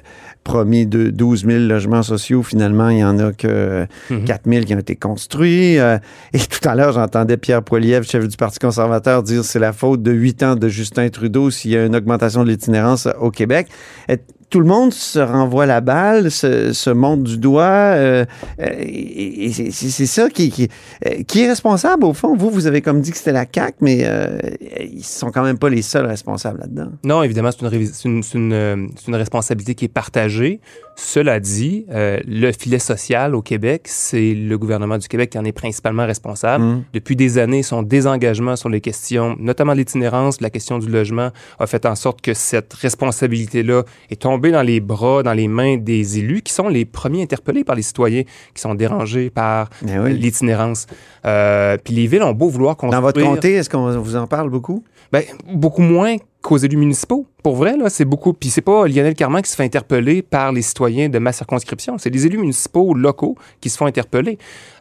promis 0.43 0.85
de 0.85 1.09
12 1.09 1.45
000 1.45 1.59
logements 1.59 2.03
sociaux. 2.03 2.43
Finalement, 2.43 2.89
il 2.89 2.99
y 2.99 3.03
en 3.03 3.17
a 3.19 3.31
que 3.33 3.85
Mhm. 4.09 4.25
4 4.25 4.41
000 4.49 4.65
qui 4.65 4.75
ont 4.75 4.79
été 4.79 4.95
construits. 4.95 5.79
Euh, 5.79 5.97
et 6.33 6.39
tout 6.39 6.67
à 6.67 6.75
l'heure, 6.75 6.91
j'entendais 6.93 7.37
Pierre 7.37 7.63
Poilievre, 7.63 8.05
chef 8.05 8.27
du 8.27 8.37
Parti 8.37 8.59
conservateur, 8.59 9.23
dire 9.23 9.43
c'est 9.43 9.59
la 9.59 9.73
faute 9.73 10.03
de 10.03 10.11
8 10.11 10.43
ans 10.43 10.55
de 10.55 10.67
Justin 10.67 11.09
Trudeau 11.09 11.49
s'il 11.49 11.71
y 11.71 11.77
a 11.77 11.85
une 11.85 11.95
augmentation 11.95 12.43
de 12.43 12.49
l'itinérance 12.49 13.07
au 13.19 13.31
Québec. 13.31 13.67
Et 14.07 14.17
tout 14.49 14.59
le 14.59 14.65
monde 14.65 14.93
se 14.93 15.19
renvoie 15.19 15.65
la 15.65 15.81
balle, 15.81 16.31
se, 16.31 16.71
se 16.73 16.89
monte 16.89 17.23
du 17.23 17.37
doigt. 17.37 17.63
euh, 17.63 18.25
euh, 18.61 19.49
c'est 19.71 20.05
ça 20.05 20.29
qui, 20.29 20.49
qui, 20.49 20.69
euh, 21.05 21.23
qui 21.27 21.41
est 21.41 21.47
responsable, 21.47 22.05
au 22.05 22.13
fond. 22.13 22.35
Vous, 22.35 22.49
vous 22.49 22.67
avez 22.67 22.81
comme 22.81 23.01
dit 23.01 23.11
que 23.11 23.17
c'était 23.17 23.31
la 23.31 23.45
CAQ, 23.51 23.77
mais 23.81 23.99
euh, 24.03 24.37
ils 24.79 25.03
sont 25.03 25.31
quand 25.31 25.43
même 25.43 25.57
pas 25.57 25.69
les 25.69 25.81
seuls 25.81 26.05
responsables 26.05 26.59
là-dedans. 26.59 26.91
Non, 27.03 27.23
évidemment, 27.23 27.49
c'est 27.51 28.05
une, 28.05 28.21
une, 28.33 28.89
une 29.07 29.15
responsabilité 29.15 29.75
qui 29.75 29.85
est 29.85 29.89
partagée. 29.89 30.59
Cela 30.95 31.39
dit, 31.39 31.85
euh, 31.91 32.19
le 32.25 32.51
filet 32.51 32.79
social 32.79 33.35
au 33.35 33.41
Québec, 33.41 33.83
c'est 33.85 34.33
le 34.33 34.57
gouvernement 34.57 34.97
du 34.97 35.07
Québec 35.07 35.29
qui 35.29 35.37
en 35.37 35.45
est 35.45 35.51
principalement 35.51 36.05
responsable. 36.05 36.63
Mm. 36.63 36.83
Depuis 36.93 37.15
des 37.15 37.37
années, 37.37 37.63
son 37.63 37.83
désengagement 37.83 38.55
sur 38.55 38.69
les 38.69 38.81
questions, 38.81 39.35
notamment 39.39 39.73
l'itinérance, 39.73 40.39
la 40.41 40.49
question 40.49 40.79
du 40.79 40.87
logement, 40.87 41.31
a 41.59 41.67
fait 41.67 41.85
en 41.85 41.95
sorte 41.95 42.21
que 42.21 42.33
cette 42.33 42.73
responsabilité-là 42.73 43.83
est 44.09 44.21
tombée 44.21 44.51
dans 44.51 44.61
les 44.61 44.79
bras, 44.79 45.21
dans 45.21 45.33
les 45.33 45.47
mains 45.47 45.77
des 45.77 46.19
élus, 46.19 46.41
qui 46.41 46.53
sont 46.53 46.69
les 46.69 46.85
premiers 46.85 47.23
interpellés 47.23 47.63
par 47.63 47.75
les 47.75 47.81
citoyens, 47.81 48.23
qui 48.53 48.61
sont 48.61 48.75
dérangés 48.75 49.29
par 49.29 49.69
Ben 49.81 50.01
oui. 50.03 50.17
l'itinérance. 50.17 50.87
Euh, 51.25 51.77
puis 51.83 51.93
les 51.93 52.07
villes 52.07 52.23
ont 52.23 52.33
beau 52.33 52.47
vouloir 52.47 52.77
construire... 52.77 53.01
Dans 53.01 53.05
votre 53.05 53.21
comté, 53.21 53.53
est-ce 53.53 53.69
qu'on 53.69 53.99
vous 53.99 54.15
en 54.15 54.27
parle 54.27 54.49
beaucoup? 54.49 54.83
Ben, 55.11 55.23
beaucoup 55.53 55.81
moins 55.81 56.15
qu'aux 56.45 56.57
élus 56.57 56.77
municipaux 56.77 57.27
pour 57.45 57.57
vrai, 57.57 57.77
là, 57.77 57.91
c'est 57.91 58.05
beaucoup. 58.05 58.33
Puis 58.33 58.49
c'est 58.49 58.61
pas 58.61 58.87
Lionel 58.87 59.13
Carman 59.13 59.39
qui 59.39 59.51
se 59.51 59.55
fait 59.55 59.63
interpeller 59.63 60.23
par 60.23 60.51
les 60.51 60.63
citoyens 60.63 61.09
de 61.09 61.19
ma 61.19 61.31
circonscription. 61.31 61.99
C'est 61.99 62.09
les 62.09 62.25
élus 62.25 62.39
municipaux 62.39 62.95
locaux 62.95 63.37
qui 63.61 63.69
se 63.69 63.77
font 63.77 63.85
interpeller. 63.85 64.39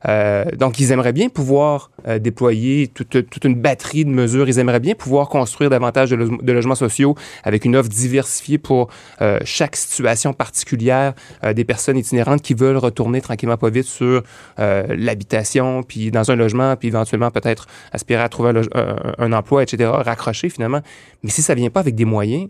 Euh, 0.09 0.47
donc, 0.57 0.81
ils 0.81 0.91
aimeraient 0.91 1.13
bien 1.13 1.29
pouvoir 1.29 1.91
euh, 2.09 2.19
déployer 2.19 2.89
toute, 2.89 3.29
toute, 3.29 3.45
une 3.45 3.57
batterie 3.57 4.07
de 4.07 4.11
mesures. 4.11 4.49
Ils 4.49 4.59
aimeraient 4.61 4.81
bien 4.81 4.95
pouvoir 4.95 5.29
construire 5.29 5.69
davantage 5.69 6.09
de, 6.09 6.17
lo 6.17 6.39
de 6.41 6.53
logements 6.53 6.75
sociaux 6.75 7.15
avec 7.43 7.67
une 7.67 7.77
offre 7.77 7.91
diversifiée 7.91 8.57
pour 8.57 8.89
euh, 9.21 9.39
chaque 9.45 9.77
situation 9.77 10.33
particulière 10.33 11.13
des 11.55 11.65
personnes 11.65 11.99
itinérantes 11.99 12.41
qui 12.41 12.55
veulent 12.55 12.79
retourner 12.79 13.21
tranquillement 13.21 13.59
pas 13.59 13.69
vite 13.69 13.85
sur 13.85 14.23
l'habitation, 14.57 15.83
puis 15.83 16.11
dans 16.11 16.31
un 16.31 16.37
logement, 16.37 16.77
puis 16.77 16.89
éventuellement 16.89 17.31
peut-être 17.31 17.67
aspirer 17.93 18.23
à 18.23 18.29
trouver 18.31 18.63
un 19.19 19.33
emploi, 19.33 19.63
etc., 19.63 19.91
raccrocher 19.93 20.49
finalement. 20.49 20.81
Mais 21.23 21.31
si 21.31 21.43
ça 21.43 21.54
vient 21.55 21.71
pas 21.71 21.81
avec 21.81 21.95
des 21.95 22.05
moyens, 22.05 22.49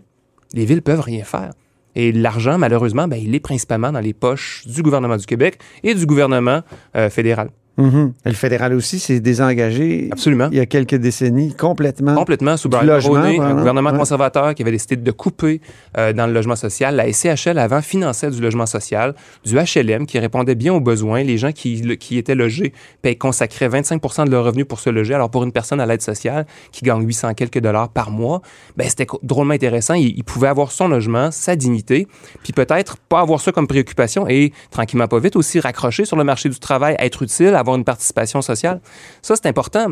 les 0.53 0.65
villes 0.65 0.81
peuvent 0.81 1.01
rien 1.01 1.23
faire. 1.23 1.51
Et 1.95 2.11
l'argent, 2.11 2.57
malheureusement, 2.57 3.07
ben, 3.07 3.17
il 3.17 3.33
est 3.33 3.39
principalement 3.39 3.91
dans 3.91 3.99
les 3.99 4.13
poches 4.13 4.63
du 4.67 4.81
gouvernement 4.81 5.17
du 5.17 5.25
Québec 5.25 5.59
et 5.83 5.93
du 5.93 6.05
gouvernement 6.05 6.61
euh, 6.95 7.09
fédéral. 7.09 7.49
Mm 7.77 7.89
-hmm. 7.89 8.11
Le 8.25 8.33
fédéral 8.33 8.73
aussi 8.73 8.99
s'est 8.99 9.19
désengagé. 9.19 10.07
Absolument. 10.11 10.47
Il 10.51 10.57
y 10.57 10.61
a 10.61 10.65
quelques 10.65 10.95
décennies, 10.95 11.53
complètement. 11.53 12.15
Complètement. 12.15 12.55
Sous 12.57 12.69
Brian 12.69 12.97
Mulroney, 12.97 13.39
un 13.39 13.53
gouvernement 13.53 13.91
ouais. 13.91 13.97
conservateur 13.97 14.55
qui 14.55 14.61
avait 14.63 14.71
décidé 14.71 14.95
de 14.95 15.11
couper 15.11 15.61
euh, 15.97 16.13
dans 16.13 16.27
le 16.27 16.33
logement 16.33 16.55
social. 16.55 16.95
La 16.95 17.11
SCHL, 17.11 17.57
avant, 17.57 17.81
finançait 17.81 18.31
du 18.31 18.41
logement 18.41 18.65
social, 18.65 19.13
du 19.43 19.55
HLM 19.57 20.05
qui 20.05 20.19
répondait 20.19 20.55
bien 20.55 20.73
aux 20.73 20.79
besoins. 20.79 21.23
Les 21.23 21.37
gens 21.37 21.51
qui, 21.51 21.97
qui 21.97 22.17
étaient 22.17 22.35
logés 22.35 22.71
paient, 23.01 23.15
consacraient 23.15 23.67
25% 23.67 24.25
de 24.25 24.31
leurs 24.31 24.45
revenus 24.45 24.67
pour 24.67 24.79
se 24.79 24.89
loger. 24.89 25.13
Alors, 25.13 25.29
pour 25.29 25.43
une 25.43 25.51
personne 25.51 25.81
à 25.81 25.85
l'aide 25.85 26.01
sociale 26.01 26.45
qui 26.71 26.85
gagne 26.85 27.03
800 27.05 27.33
quelques 27.33 27.59
dollars 27.59 27.89
par 27.89 28.09
mois, 28.09 28.41
ben, 28.77 28.87
c'était 28.87 29.07
drôlement 29.23 29.53
intéressant. 29.53 29.95
Il, 29.95 30.17
il, 30.17 30.23
pouvait 30.23 30.47
avoir 30.47 30.71
son 30.71 30.87
logement, 30.87 31.29
sa 31.31 31.55
dignité, 31.55 32.07
puis 32.43 32.53
peut-être 32.53 32.97
pas 32.97 33.19
avoir 33.19 33.41
ça 33.41 33.51
comme 33.51 33.67
préoccupation 33.67 34.27
et, 34.29 34.53
tranquillement 34.71 35.07
pas 35.07 35.19
vite, 35.19 35.35
aussi 35.35 35.59
raccrocher 35.59 36.05
sur 36.05 36.15
le 36.15 36.23
marché 36.23 36.47
du 36.49 36.59
travail, 36.59 36.95
être 36.99 37.21
utile, 37.23 37.53
avoir 37.55 37.64
une 37.73 37.83
participation 37.83 38.41
sociale. 38.43 38.79
Ça, 39.23 39.35
c'est 39.35 39.47
important. 39.47 39.87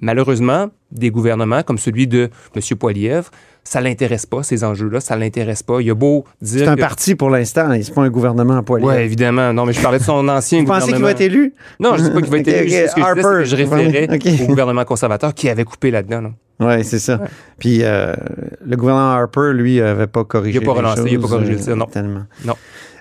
Malheureusement, 0.00 0.68
des 0.92 1.10
gouvernements 1.10 1.62
comme 1.62 1.76
celui 1.76 2.06
de 2.06 2.30
M. 2.54 2.76
Poilievre, 2.78 3.30
ça 3.64 3.80
l'intéresse 3.80 4.24
pas, 4.24 4.42
ces 4.42 4.64
enjeux-là, 4.64 5.00
ça 5.00 5.16
l'intéresse 5.16 5.62
pas. 5.62 5.80
Il 5.80 5.88
y 5.88 5.90
a 5.90 5.94
beau 5.94 6.24
dire. 6.40 6.60
C'est 6.60 6.68
un 6.68 6.76
que... 6.76 6.80
parti 6.80 7.14
pour 7.14 7.30
l'instant, 7.30 7.68
c'est 7.82 7.92
pas 7.92 8.02
un 8.02 8.08
gouvernement 8.08 8.56
à 8.56 8.62
Poilievre. 8.62 8.92
Oui, 8.92 9.02
évidemment. 9.02 9.52
Non, 9.52 9.66
mais 9.66 9.72
je 9.72 9.82
parlais 9.82 9.98
de 9.98 10.04
son 10.04 10.26
ancien 10.28 10.60
Vous 10.60 10.64
gouvernement. 10.66 10.86
pensez 10.86 10.92
qu'il 10.94 11.04
va 11.04 11.10
être 11.10 11.20
élu? 11.20 11.52
Non, 11.78 11.96
je 11.96 12.02
ne 12.02 12.08
dis 12.08 12.14
pas 12.14 12.22
qu'il 12.22 12.30
va 12.30 12.38
être 12.38 12.48
okay, 12.48 12.58
élu. 12.60 12.68
okay. 12.68 12.88
Ce 12.88 12.94
que 12.94 13.00
Harper. 13.00 13.22
je, 13.22 13.28
disais, 13.42 13.64
que 13.64 13.70
je 13.70 13.76
référais 13.76 14.14
okay. 14.14 14.42
au 14.42 14.46
gouvernement 14.46 14.84
conservateur 14.84 15.34
qui 15.34 15.48
avait 15.48 15.64
coupé 15.64 15.90
là-dedans. 15.90 16.32
Oui, 16.60 16.84
c'est 16.84 16.98
ça. 16.98 17.16
Ouais. 17.16 17.28
Puis 17.58 17.80
euh, 17.82 18.14
le 18.64 18.76
gouvernement 18.76 19.10
Harper, 19.10 19.52
lui, 19.52 19.80
n'avait 19.80 20.06
pas 20.06 20.24
corrigé. 20.24 20.58
Il 20.58 20.60
n'a 20.60 20.66
pas 20.66 20.78
relancé, 20.78 21.02
il 21.06 21.16
n'a 21.16 21.22
pas 21.22 21.28
corrigé 21.28 21.58
ça, 21.58 21.74
non. 21.74 21.86
Tellement. 21.86 22.24
Non. 22.44 22.54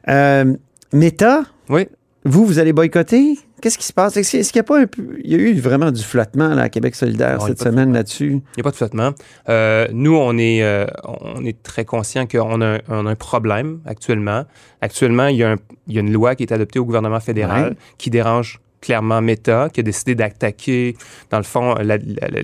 Euh, 0.09 0.53
Meta? 0.93 1.43
Oui. 1.69 1.87
Vous, 2.27 2.45
vous 2.45 2.59
allez 2.59 2.73
boycotter? 2.73 3.39
Qu'est-ce 3.61 3.77
qui 3.77 3.85
se 3.85 3.93
passe? 3.93 4.17
Est-ce 4.17 4.31
qu'il 4.31 4.41
n'y 4.55 4.59
a 4.59 4.63
pas 4.63 4.81
un 4.81 4.85
peu. 4.85 5.17
Il 5.23 5.31
y 5.31 5.35
a 5.35 5.37
eu 5.37 5.53
vraiment 5.59 5.91
du 5.91 6.03
flottement 6.03 6.49
là, 6.49 6.63
à 6.63 6.69
Québec 6.69 6.93
solidaire 6.93 7.37
non, 7.39 7.47
cette 7.47 7.61
semaine 7.61 7.93
là-dessus? 7.93 8.31
Il 8.31 8.57
n'y 8.57 8.61
a 8.61 8.63
pas 8.63 8.71
de 8.71 8.75
flottement. 8.75 9.11
Euh, 9.47 9.87
nous, 9.93 10.13
on 10.13 10.37
est, 10.37 10.61
euh, 10.61 10.85
on 11.05 11.45
est 11.45 11.63
très 11.63 11.85
conscient 11.85 12.27
qu'on 12.27 12.61
a, 12.61 12.79
on 12.89 13.05
a 13.05 13.11
un 13.11 13.15
problème 13.15 13.79
actuellement. 13.85 14.43
Actuellement, 14.81 15.27
il 15.27 15.37
y, 15.37 15.43
a 15.43 15.51
un, 15.53 15.55
il 15.87 15.95
y 15.95 15.97
a 15.97 16.01
une 16.01 16.11
loi 16.11 16.35
qui 16.35 16.43
est 16.43 16.51
adoptée 16.51 16.79
au 16.79 16.85
gouvernement 16.85 17.21
fédéral 17.21 17.69
ouais. 17.69 17.77
qui 17.97 18.09
dérange 18.09 18.59
clairement 18.81 19.21
Meta, 19.21 19.69
qui 19.71 19.79
a 19.79 19.83
décidé 19.83 20.13
d'attaquer, 20.13 20.95
dans 21.31 21.37
le 21.37 21.43
fond, 21.43 21.75
la, 21.75 21.97
la, 21.97 21.97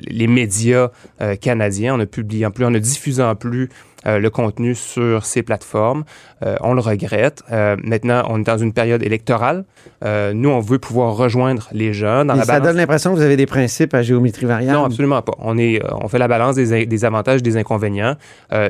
les 0.07 0.27
médias 0.27 0.89
euh, 1.21 1.35
canadiens 1.35 1.95
en 1.95 1.97
ne 1.97 2.05
publiant 2.05 2.51
plus, 2.51 2.65
en 2.65 2.71
ne 2.71 2.79
diffusant 2.79 3.35
plus 3.35 3.69
euh, 4.05 4.19
le 4.19 4.29
contenu 4.29 4.75
sur 4.75 5.25
ces 5.25 5.43
plateformes. 5.43 6.03
Euh, 6.45 6.55
on 6.61 6.73
le 6.73 6.81
regrette. 6.81 7.41
Euh, 7.51 7.75
maintenant, 7.83 8.23
on 8.29 8.39
est 8.39 8.43
dans 8.43 8.57
une 8.57 8.73
période 8.73 9.03
électorale. 9.03 9.65
Nous, 10.33 10.49
on 10.49 10.59
veut 10.59 10.79
pouvoir 10.79 11.15
rejoindre 11.15 11.69
les 11.71 11.93
jeunes. 11.93 12.27
Dans 12.27 12.35
Et 12.35 12.39
la 12.39 12.43
ça 12.43 12.53
balance... 12.53 12.67
donne 12.67 12.77
l'impression 12.77 13.11
que 13.11 13.15
vous 13.15 13.21
avez 13.23 13.37
des 13.37 13.45
principes 13.45 13.93
à 13.93 14.01
géométrie 14.01 14.45
variable? 14.45 14.77
Non, 14.77 14.83
absolument 14.83 15.21
pas. 15.21 15.33
On, 15.39 15.57
est, 15.57 15.81
on 16.03 16.07
fait 16.09 16.17
la 16.17 16.27
balance 16.27 16.55
des, 16.55 16.85
des 16.85 17.05
avantages 17.05 17.41
des 17.41 17.55
inconvénients. 17.55 18.15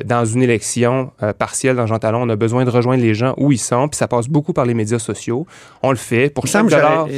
Dans 0.04 0.24
une 0.24 0.42
élection 0.42 1.10
partielle 1.38 1.74
dans 1.74 1.86
Jean 1.86 1.98
Talon, 1.98 2.22
on 2.22 2.28
a 2.28 2.36
besoin 2.36 2.64
de 2.64 2.70
rejoindre 2.70 3.02
les 3.02 3.14
gens 3.14 3.34
où 3.36 3.50
ils 3.50 3.58
sont, 3.58 3.88
puis 3.88 3.96
ça 3.96 4.06
passe 4.06 4.28
beaucoup 4.28 4.52
par 4.52 4.64
les 4.64 4.74
médias 4.74 5.00
sociaux. 5.00 5.44
On 5.82 5.90
le 5.90 5.96
fait. 5.96 6.30
Pour 6.30 6.46
chaque 6.46 6.68
dollar... 6.68 7.08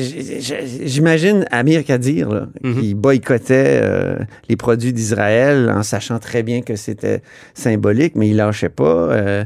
J'imagine 0.95 1.45
Amir 1.51 1.85
Kadir, 1.85 2.31
là, 2.31 2.47
mm 2.63 2.71
-hmm. 2.71 2.81
qui 2.81 2.95
boycottait 2.95 3.83
les 4.49 4.57
produits 4.57 4.93
d'Israël 4.93 5.71
en 5.79 5.83
sachant 5.83 6.19
très 6.19 6.43
bien 6.43 6.63
que 6.63 6.75
c'était 6.77 7.21
symbolique, 7.55 8.06
mais 8.15 8.29
il 8.29 8.37
lâchait 8.37 8.69
pas. 8.69 8.85
Euh, 8.85 9.45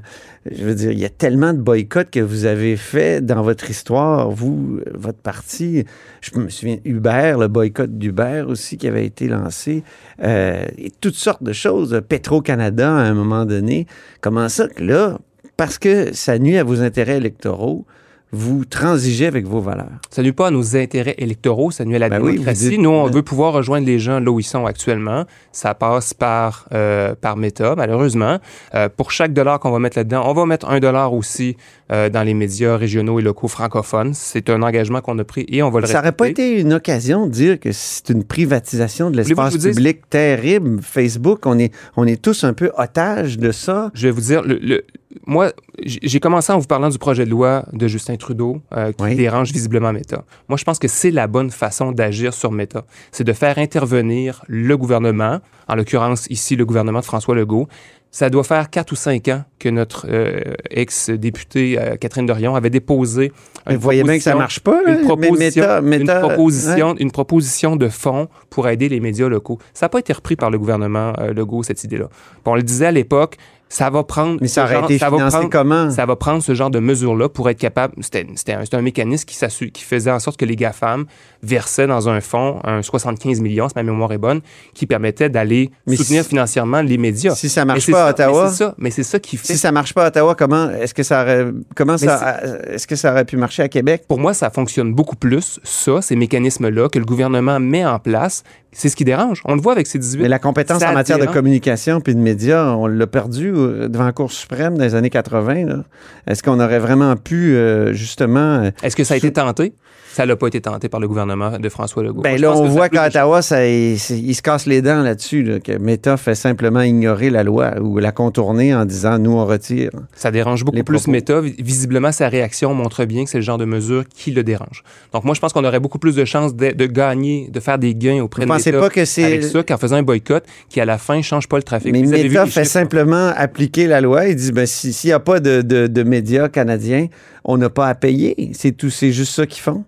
je 0.51 0.65
veux 0.65 0.75
dire, 0.75 0.91
il 0.91 0.99
y 0.99 1.05
a 1.05 1.11
tellement 1.11 1.53
de 1.53 1.61
boycotts 1.61 2.11
que 2.11 2.21
vous 2.21 2.45
avez 2.45 2.77
fait 2.77 3.25
dans 3.25 3.43
votre 3.43 3.71
histoire, 3.71 4.31
vous, 4.31 4.81
votre 4.95 5.19
parti. 5.19 5.85
Je 6.21 6.39
me 6.39 6.49
souviens, 6.49 6.79
Uber, 6.85 7.37
le 7.39 7.49
boycott 7.49 7.99
d'Uber 7.99 8.45
aussi 8.49 8.79
qui 8.79 8.89
avait 8.89 9.05
été 9.05 9.29
lancé, 9.29 9.83
euh, 10.23 10.67
et 10.79 10.91
toutes 11.01 11.15
sortes 11.15 11.43
de 11.43 11.53
choses. 11.53 12.01
Petro-Canada, 12.09 12.91
à 12.91 13.03
un 13.03 13.15
moment 13.15 13.45
donné. 13.45 13.87
Comment 14.21 14.49
ça 14.49 14.69
que 14.69 14.83
là, 14.83 15.19
parce 15.57 15.79
que 15.79 16.15
ça 16.15 16.39
nuit 16.39 16.57
à 16.57 16.65
vos 16.65 16.81
intérêts 16.81 17.19
électoraux, 17.19 17.85
vous 18.33 18.65
transigez 18.65 19.27
avec 19.27 19.47
vos 19.47 19.61
valeurs. 19.61 19.99
Ça 20.11 20.23
nuit 20.23 20.33
pas 20.33 20.49
à 20.49 20.51
nos 20.51 20.77
intérêts 20.77 21.17
électoraux, 21.19 21.71
ça 21.71 21.85
nuit 21.85 21.97
à 21.97 21.99
la 21.99 22.09
ben 22.09 22.23
démocratie. 22.23 22.65
Oui, 22.65 22.71
dites, 22.71 22.81
Nous, 22.81 22.91
on 22.91 23.07
veut 23.07 23.23
pouvoir 23.23 23.53
rejoindre 23.53 23.87
les 23.87 23.99
gens 23.99 24.21
là 24.21 24.31
où 24.31 24.39
ils 24.39 24.45
sont 24.45 24.67
actuellement. 24.67 25.25
Ça 25.53 25.75
passe 25.75 26.15
par, 26.15 26.69
euh, 26.73 27.15
par 27.21 27.37
Meta, 27.37 27.75
malheureusement. 27.77 28.39
Euh, 28.75 28.89
pour 28.89 29.11
chaque 29.11 29.33
dollar 29.33 29.59
qu'on 29.59 29.73
va 29.73 29.81
mettre 29.81 29.99
là-dedans, 29.99 30.23
on 30.27 30.33
va 30.33 30.47
mettre 30.47 30.69
un 30.69 30.79
dollar 30.79 31.13
aussi 31.13 31.57
euh, 31.91 32.09
dans 32.09 32.23
les 32.23 32.35
médias 32.35 32.77
régionaux 32.77 33.19
et 33.19 33.23
locaux 33.23 33.49
francophones. 33.49 34.15
C'est 34.15 34.49
un 34.49 34.63
engagement 34.63 35.01
qu'on 35.01 35.19
a 35.19 35.25
pris 35.25 35.45
et 35.49 35.63
on 35.63 35.71
va 35.71 35.81
le 35.81 35.87
Ça 35.87 35.95
n'aurait 35.95 36.13
pas 36.13 36.29
été 36.29 36.61
une 36.61 36.73
occasion 36.73 37.27
de 37.27 37.33
dire 37.33 37.59
que 37.59 37.73
c'est 37.73 38.11
une 38.11 38.23
privatisation 38.23 39.11
de 39.11 39.17
l'espace 39.17 39.57
public 39.57 40.09
terrible. 40.09 40.81
Facebook, 40.83 41.47
on 41.47 41.59
est, 41.59 41.75
on 41.97 42.07
est 42.07 42.21
tous 42.21 42.45
un 42.45 42.53
peu 42.53 42.71
otages 42.77 43.39
de 43.39 43.51
ça. 43.51 43.91
Je 43.95 44.07
vais 44.07 44.13
vous 44.13 44.21
dire, 44.21 44.43
le, 44.43 44.59
le 44.63 44.85
moi, 45.27 45.53
j'ai 45.85 46.21
commencé 46.21 46.53
en 46.53 46.59
vous 46.59 46.67
parlant 46.67 46.89
du 46.89 46.99
projet 46.99 47.25
de 47.25 47.31
loi 47.31 47.65
de 47.73 47.89
Justin 47.89 48.17
Trudeau 48.17 48.61
euh, 48.73 48.93
qui 48.93 49.03
oui. 49.03 49.17
dérange 49.17 49.53
visiblement 49.53 49.93
Meta. 49.93 50.25
Moi, 50.49 50.57
je 50.57 50.65
pense 50.65 50.79
que 50.79 50.87
c'est 50.87 51.11
la 51.11 51.27
bonne 51.27 51.51
façon 51.51 51.91
d'agir 51.91 52.33
sur 52.33 52.53
Meta. 52.53 52.85
C'est 53.11 53.25
de 53.25 53.33
faire 53.33 53.59
intervenir 53.59 54.45
le 54.47 54.77
gouvernement, 54.77 55.41
en 55.69 55.75
l'occurrence 55.75 56.27
ici 56.31 56.55
le 56.55 56.65
gouvernement 56.65 57.01
de 57.01 57.05
François 57.05 57.35
Legault. 57.35 57.67
Ça 58.13 58.29
doit 58.29 58.43
faire 58.43 58.71
quatre 58.71 58.91
ou 58.91 58.97
cinq 58.97 59.29
ans 59.29 59.45
que 59.61 59.69
notre 59.69 60.07
euh, 60.09 60.55
ex-députée 60.71 61.79
euh, 61.79 61.97
Catherine 61.97 62.27
Dorion 62.27 62.57
avait 62.57 62.71
déposé. 62.71 63.33
Une 63.69 63.77
vous 63.77 63.83
voyez 63.83 64.03
bien 64.03 64.17
que 64.17 64.23
ça 64.23 64.35
marche 64.35 64.61
pas. 64.61 64.83
Là, 64.83 64.95
une 64.95 65.07
proposition, 65.07 65.63
méta, 65.63 65.81
méta, 65.81 66.21
une, 66.21 66.29
proposition 66.29 66.91
ouais. 66.91 66.97
une 66.99 67.11
proposition 67.13 67.77
de 67.77 67.89
fonds 67.89 68.29
pour 68.49 68.69
aider 68.69 68.89
les 68.89 68.99
médias 68.99 69.29
locaux. 69.29 69.59
Ça 69.75 69.87
n'a 69.87 69.91
pas 69.91 70.01
été 70.01 70.13
repris 70.13 70.35
par 70.35 70.51
le 70.51 70.59
gouvernement 70.59 71.13
Legault 71.33 71.63
cette 71.63 71.85
idée-là. 71.85 72.09
On 72.47 72.57
le 72.57 72.65
disait 72.65 72.87
à 72.87 72.93
l'époque, 72.93 73.37
ça 73.71 73.89
va 73.89 74.03
prendre. 74.03 74.39
Mais 74.41 74.49
ça 74.49 74.65
aurait 74.65 74.75
genre, 74.75 74.85
été 74.85 74.99
ça 74.99 75.07
financé 75.07 75.25
va 75.25 75.31
prendre, 75.31 75.51
comment? 75.51 75.91
Ça 75.91 76.05
va 76.05 76.17
prendre 76.17 76.43
ce 76.43 76.55
genre 76.55 76.71
de 76.71 76.81
mesures-là 76.81 77.29
pour 77.29 77.49
être 77.49 77.59
capable. 77.59 77.95
C'était 78.03 78.27
un, 78.53 78.65
un, 78.71 78.83
mécanisme 78.83 79.25
qui, 79.25 79.71
qui 79.71 79.85
faisait 79.85 80.11
en 80.11 80.19
sorte 80.19 80.39
que 80.39 80.45
les 80.45 80.57
GAFAM 80.57 81.07
versaient 81.43 81.87
dans 81.87 82.09
un 82.09 82.21
fonds 82.21 82.59
un 82.65 82.83
75 82.83 83.41
millions, 83.41 83.69
si 83.69 83.75
ma 83.77 83.85
mémoire 83.85 84.13
est 84.13 84.19
bonne, 84.19 84.41
qui 84.75 84.87
permettait 84.87 85.29
d'aller 85.31 85.71
soutenir 85.87 86.25
si, 86.25 86.31
financièrement 86.31 86.83
les 86.83 86.99
médias. 86.99 87.35
Si 87.37 87.49
ça 87.49 87.65
marche 87.65 87.89
pas 87.91 88.09
à 88.09 88.11
Ottawa. 88.11 88.51
C'est 88.51 88.57
ça, 88.57 88.75
mais 88.77 88.91
c'est 88.91 89.05
ça 89.05 89.21
qui 89.21 89.37
fait. 89.37 89.53
Si 89.53 89.59
ça 89.59 89.71
marche 89.71 89.95
pas 89.95 90.05
à 90.05 90.09
Ottawa, 90.09 90.35
comment 90.35 90.69
est-ce 90.71 90.93
que 90.93 91.05
ça 91.05 91.23
aurait, 91.23 91.47
comment 91.77 91.97
ça, 91.97 92.41
est-ce 92.69 92.89
que 92.89 92.97
ça 92.97 93.13
aurait 93.13 93.25
pu 93.25 93.37
marcher 93.37 93.63
à 93.63 93.69
Québec? 93.69 94.03
Pour 94.09 94.19
moi, 94.19 94.35
ça 94.35 94.51
fonctionne 94.51 94.93
beaucoup 94.93 95.17
plus, 95.17 95.61
ça, 95.63 96.03
ces 96.03 96.17
mécanismes-là, 96.17 96.89
que 96.89 96.99
le 96.99 97.05
gouvernement 97.05 97.61
met 97.61 97.87
en 97.87 98.01
place. 98.01 98.43
C'est 98.73 98.89
ce 98.89 98.97
qui 98.97 99.05
dérange. 99.05 99.43
On 99.45 99.55
le 99.55 99.61
voit 99.61 99.73
avec 99.73 99.87
ces 99.87 99.99
18. 99.99 100.23
Mais 100.23 100.29
la 100.29 100.39
compétence 100.39 100.83
en 100.83 100.93
matière 100.93 101.19
dérange. 101.19 101.35
de 101.35 101.39
communication 101.39 102.01
puis 102.01 102.15
de 102.15 102.21
médias, 102.21 102.73
on 102.75 102.87
l'a 102.87 103.07
perdu 103.07 103.53
devant 103.53 104.05
la 104.05 104.13
Cour 104.13 104.31
suprême 104.31 104.79
dans 104.79 104.85
les 104.85 104.95
années 104.95 105.11
80. 105.11 105.83
Est-ce 106.27 106.43
qu'on 106.43 106.61
aurait 106.61 106.79
vraiment 106.79 107.17
pu, 107.17 107.55
euh, 107.55 107.93
justement... 107.93 108.71
Est-ce 108.83 108.97
que 108.97 109.05
ça 109.05 109.15
a 109.15 109.17
été 109.17 109.33
tenté? 109.33 109.75
Ça 110.13 110.27
n'a 110.27 110.35
pas 110.35 110.49
été 110.49 110.61
tenté 110.61 110.89
par 110.89 110.99
le 110.99 111.07
gouvernement 111.07 111.57
de 111.59 111.69
François 111.69 112.03
Legault. 112.03 112.23
Ben 112.23 112.41
là, 112.41 112.53
on 112.57 112.67
voit 112.67 112.89
qu'à 112.89 113.07
Ottawa, 113.07 113.43
ça, 113.43 113.65
il, 113.65 113.93
il, 113.95 114.35
se 114.35 114.43
casse 114.43 114.67
les 114.67 114.83
dents 114.83 115.03
là-dessus, 115.03 115.45
là, 115.45 115.61
que 115.61 115.79
Meta 115.79 116.17
fait 116.17 116.35
simplement 116.35 116.81
ignorer 116.81 117.31
la 117.31 117.45
loi 117.45 117.79
ou 117.81 117.99
la 117.99 118.11
contourner 118.11 118.75
en 118.75 118.85
disant 118.85 119.21
nous, 119.21 119.31
on 119.31 119.47
retire. 119.47 119.91
Ça 120.13 120.33
dérange 120.33 120.65
beaucoup 120.65 120.83
plus 120.83 121.07
Meta. 121.07 121.41
Visiblement, 121.41 122.11
sa 122.11 122.29
réaction 122.29 122.75
montre 122.75 123.05
bien 123.05 123.23
que 123.23 123.31
c'est 123.31 123.39
le 123.39 123.45
genre 123.45 123.59
de 123.59 123.65
mesure 123.65 124.03
qui 124.13 124.33
le 124.33 124.43
dérange. 124.43 124.83
Donc, 125.13 125.23
moi, 125.23 125.35
je 125.35 125.41
pense 125.41 125.53
qu'on 125.53 125.65
aurait 125.65 125.79
beaucoup 125.79 126.01
plus 126.01 126.17
de 126.17 126.25
chances 126.25 126.57
de, 126.57 126.73
de, 126.73 126.87
gagner, 126.87 127.49
de 127.49 127.61
faire 127.61 127.79
des 127.79 127.95
gains 127.95 128.21
auprès 128.21 128.45
Vous 128.45 128.53
de 128.53 128.60
Meta 128.67 128.81
pas 128.81 128.91
que 128.91 129.05
c'est 129.05 129.25
avec 129.25 129.45
ça 129.45 129.63
qu'en 129.63 129.77
faisant 129.79 129.97
un 129.97 130.03
boycott 130.03 130.45
qui, 130.69 130.81
à 130.81 130.85
la 130.85 130.99
fin, 130.99 131.17
ne 131.17 131.23
change 131.23 131.49
pas 131.49 131.57
le 131.57 131.63
trafic. 131.63 131.93
Mais 131.93 132.03
Meta 132.03 132.47
fait 132.47 132.65
simplement 132.65 133.33
appliquer 133.37 133.87
la 133.87 134.01
loi. 134.01 134.29
Il 134.29 134.37
dit 134.37 134.53
ben, 134.53 134.67
s'il 134.67 134.95
n'y 135.09 135.13
a 135.13 135.21
pas 135.21 135.41
de, 135.41 135.63
de, 135.63 135.87
de 135.87 136.03
médias 136.03 136.49
canadiens, 136.49 137.07
on 137.45 137.57
n'a 137.59 137.71
pas 137.71 137.89
à 137.89 137.95
payer. 137.95 138.51
C'est 138.55 138.73
tout, 138.73 138.91
c'est 138.91 139.13
juste 139.13 139.35
ça 139.35 139.47
qu'ils 139.47 139.63
font. 139.63 139.85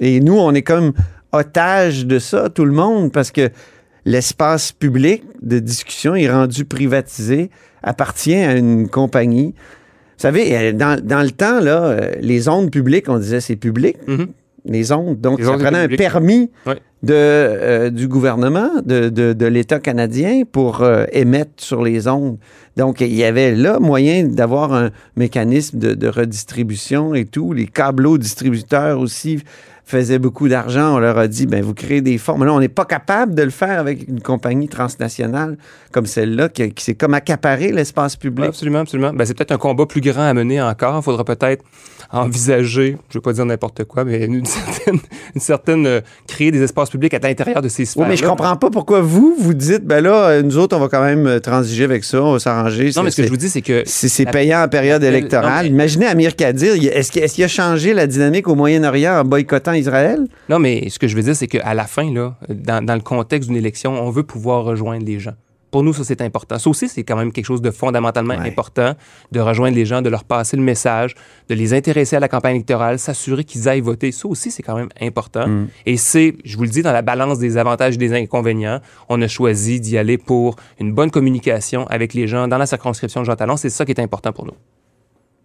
Et 0.00 0.20
nous, 0.20 0.36
on 0.38 0.52
est 0.54 0.62
comme 0.62 0.92
otage 1.32 2.06
de 2.06 2.18
ça, 2.18 2.48
tout 2.48 2.64
le 2.64 2.72
monde, 2.72 3.12
parce 3.12 3.30
que 3.30 3.50
l'espace 4.04 4.72
public 4.72 5.22
de 5.42 5.58
discussion 5.58 6.14
est 6.14 6.30
rendu 6.30 6.64
privatisé, 6.64 7.50
appartient 7.82 8.34
à 8.34 8.54
une 8.56 8.88
compagnie. 8.88 9.54
Vous 10.18 10.28
savez, 10.28 10.56
euh, 10.56 10.72
dans, 10.72 11.00
dans 11.04 11.22
le 11.22 11.30
temps, 11.30 11.60
là, 11.60 11.84
euh, 11.84 12.10
les 12.20 12.48
ondes 12.48 12.70
publiques, 12.70 13.08
on 13.08 13.18
disait 13.18 13.40
c'est 13.40 13.56
public, 13.56 13.96
Mhm. 14.06 14.28
les 14.66 14.92
ondes. 14.92 15.20
Donc, 15.20 15.38
Les 15.38 15.44
ça 15.46 15.52
ondes 15.52 15.62
prenait 15.62 15.78
un 15.78 15.88
permis 15.88 16.50
Ouais. 16.66 16.78
De, 17.02 17.14
euh, 17.14 17.90
du 17.90 18.06
gouvernement, 18.06 18.70
de, 18.84 19.08
de, 19.08 19.32
de 19.32 19.46
l'État 19.46 19.80
canadien 19.80 20.42
pour 20.50 20.82
euh, 20.82 21.04
émettre 21.12 21.52
sur 21.56 21.82
les 21.82 22.06
ondes. 22.06 22.38
Donc, 22.76 23.00
il 23.00 23.14
y 23.14 23.24
avait 23.24 23.54
là 23.54 23.78
moyen 23.80 24.24
d'avoir 24.24 24.72
un 24.72 24.90
mécanisme 25.16 25.78
de, 25.78 25.94
de 25.94 26.08
redistribution 26.08 27.14
et 27.14 27.24
tout. 27.24 27.52
Les 27.52 27.66
câbleaux 27.66 28.18
distributeurs 28.18 29.00
aussi 29.00 29.42
faisaient 29.84 30.18
beaucoup 30.18 30.48
d'argent. 30.48 30.94
On 30.94 30.98
leur 30.98 31.18
a 31.18 31.28
dit, 31.28 31.46
ben 31.46 31.62
vous 31.62 31.74
créez 31.74 32.00
des 32.00 32.16
fonds. 32.18 32.38
Mais 32.38 32.46
là, 32.46 32.52
on 32.54 32.60
n'est 32.60 32.68
pas 32.68 32.84
capable 32.84 33.34
de 33.34 33.42
le 33.42 33.50
faire 33.50 33.78
avec 33.80 34.08
une 34.08 34.20
compagnie 34.20 34.68
transnationale 34.68 35.56
comme 35.90 36.06
celle-là 36.06 36.48
qui, 36.48 36.70
qui 36.72 36.84
s'est 36.84 36.94
comme 36.94 37.14
accaparé 37.14 37.72
l'espace 37.72 38.16
public. 38.16 38.46
Absolument, 38.46 38.78
absolument. 38.80 39.12
Ben, 39.12 39.24
c'est 39.26 39.34
peut-être 39.34 39.52
un 39.52 39.58
combat 39.58 39.84
plus 39.86 40.00
grand 40.00 40.22
à 40.22 40.32
mener 40.34 40.62
encore. 40.62 40.96
Il 40.98 41.02
faudra 41.02 41.24
peut-être 41.24 41.64
envisager, 42.16 42.96
je 43.08 43.16
ne 43.16 43.18
veux 43.18 43.20
pas 43.22 43.32
dire 43.32 43.46
n'importe 43.46 43.84
quoi, 43.84 44.04
mais 44.04 44.24
une 44.24 44.44
certaine, 44.46 44.98
une 45.34 45.40
certaine 45.40 45.86
euh, 45.86 46.00
créer 46.26 46.50
des 46.50 46.62
espaces 46.62 46.90
publics 46.90 47.14
à 47.14 47.18
l'intérieur 47.18 47.62
de 47.62 47.68
ces 47.68 47.84
sphères. 47.86 48.02
Oui, 48.02 48.08
mais 48.10 48.16
je 48.16 48.24
comprends 48.24 48.56
pas 48.56 48.70
pourquoi 48.70 49.00
vous, 49.00 49.34
vous 49.38 49.54
dites, 49.54 49.84
ben 49.84 50.02
là, 50.02 50.28
euh, 50.28 50.42
nous 50.42 50.58
autres, 50.58 50.76
on 50.76 50.80
va 50.80 50.88
quand 50.88 51.02
même 51.02 51.26
euh, 51.26 51.38
transiger 51.40 51.84
avec 51.84 52.04
ça, 52.04 52.22
on 52.22 52.32
va 52.34 52.38
s'arranger. 52.38 52.90
Non, 52.96 53.02
mais 53.02 53.10
ce 53.10 53.16
que 53.18 53.24
je 53.24 53.30
vous 53.30 53.36
dis, 53.38 53.48
c'est 53.48 53.62
que 53.62 53.82
C'est 53.86 54.30
payant 54.30 54.62
en 54.62 54.68
période 54.68 55.02
électorale. 55.02 55.50
non, 55.56 55.62
mais- 55.62 55.68
Imaginez 55.82 56.06
Amir 56.06 56.36
Kadir, 56.36 56.76
il- 56.76 56.86
est-ce 56.88 57.10
qu'il 57.10 57.22
est-ce 57.22 57.34
qu'il 57.34 57.44
a 57.44 57.48
changé 57.48 57.94
la 57.94 58.06
dynamique 58.06 58.46
au 58.46 58.54
Moyen-Orient 58.54 59.20
en 59.20 59.24
boycottant 59.24 59.71
Israël? 59.74 60.26
Non, 60.48 60.58
mais 60.58 60.88
ce 60.88 60.98
que 60.98 61.06
je 61.06 61.16
veux 61.16 61.22
dire, 61.22 61.36
c'est 61.36 61.46
qu'à 61.48 61.74
la 61.74 61.86
fin, 61.86 62.12
là, 62.12 62.36
dans, 62.48 62.84
dans 62.84 62.94
le 62.94 63.00
contexte 63.00 63.48
d'une 63.48 63.58
élection, 63.58 63.92
on 63.92 64.10
veut 64.10 64.22
pouvoir 64.24 64.64
rejoindre 64.64 65.04
les 65.04 65.18
gens. 65.18 65.34
Pour 65.70 65.82
nous, 65.82 65.94
ça, 65.94 66.04
c'est 66.04 66.20
important. 66.20 66.58
Ça 66.58 66.68
aussi, 66.68 66.86
c'est 66.86 67.02
quand 67.02 67.16
même 67.16 67.32
quelque 67.32 67.46
chose 67.46 67.62
de 67.62 67.70
fondamentalement 67.70 68.34
Ouais. 68.34 68.46
important, 68.46 68.92
de 69.32 69.40
rejoindre 69.40 69.74
les 69.74 69.86
gens, 69.86 70.02
de 70.02 70.10
leur 70.10 70.24
passer 70.24 70.58
le 70.58 70.62
message, 70.62 71.14
de 71.48 71.54
les 71.54 71.72
intéresser 71.72 72.14
à 72.14 72.20
la 72.20 72.28
campagne 72.28 72.56
électorale, 72.56 72.98
s'assurer 72.98 73.42
qu'ils 73.42 73.70
aillent 73.70 73.80
voter. 73.80 74.12
Ça 74.12 74.28
aussi, 74.28 74.50
c'est 74.50 74.62
quand 74.62 74.76
même 74.76 74.90
important. 75.00 75.48
Mm. 75.48 75.68
Et 75.86 75.96
c'est, 75.96 76.34
je 76.44 76.58
vous 76.58 76.64
le 76.64 76.68
dis, 76.68 76.82
dans 76.82 76.92
la 76.92 77.00
balance 77.00 77.38
des 77.38 77.56
avantages 77.56 77.94
et 77.94 77.96
des 77.96 78.12
inconvénients, 78.12 78.80
on 79.08 79.22
a 79.22 79.28
choisi 79.28 79.80
d'y 79.80 79.96
aller 79.96 80.18
pour 80.18 80.56
une 80.78 80.92
bonne 80.92 81.10
communication 81.10 81.86
avec 81.86 82.12
les 82.12 82.28
gens 82.28 82.48
dans 82.48 82.58
la 82.58 82.66
circonscription 82.66 83.22
de 83.22 83.26
Jean 83.26 83.36
Talon. 83.36 83.56
C'est 83.56 83.70
ça 83.70 83.86
qui 83.86 83.92
est 83.92 84.00
important 84.00 84.32
pour 84.34 84.44
nous. 84.44 84.52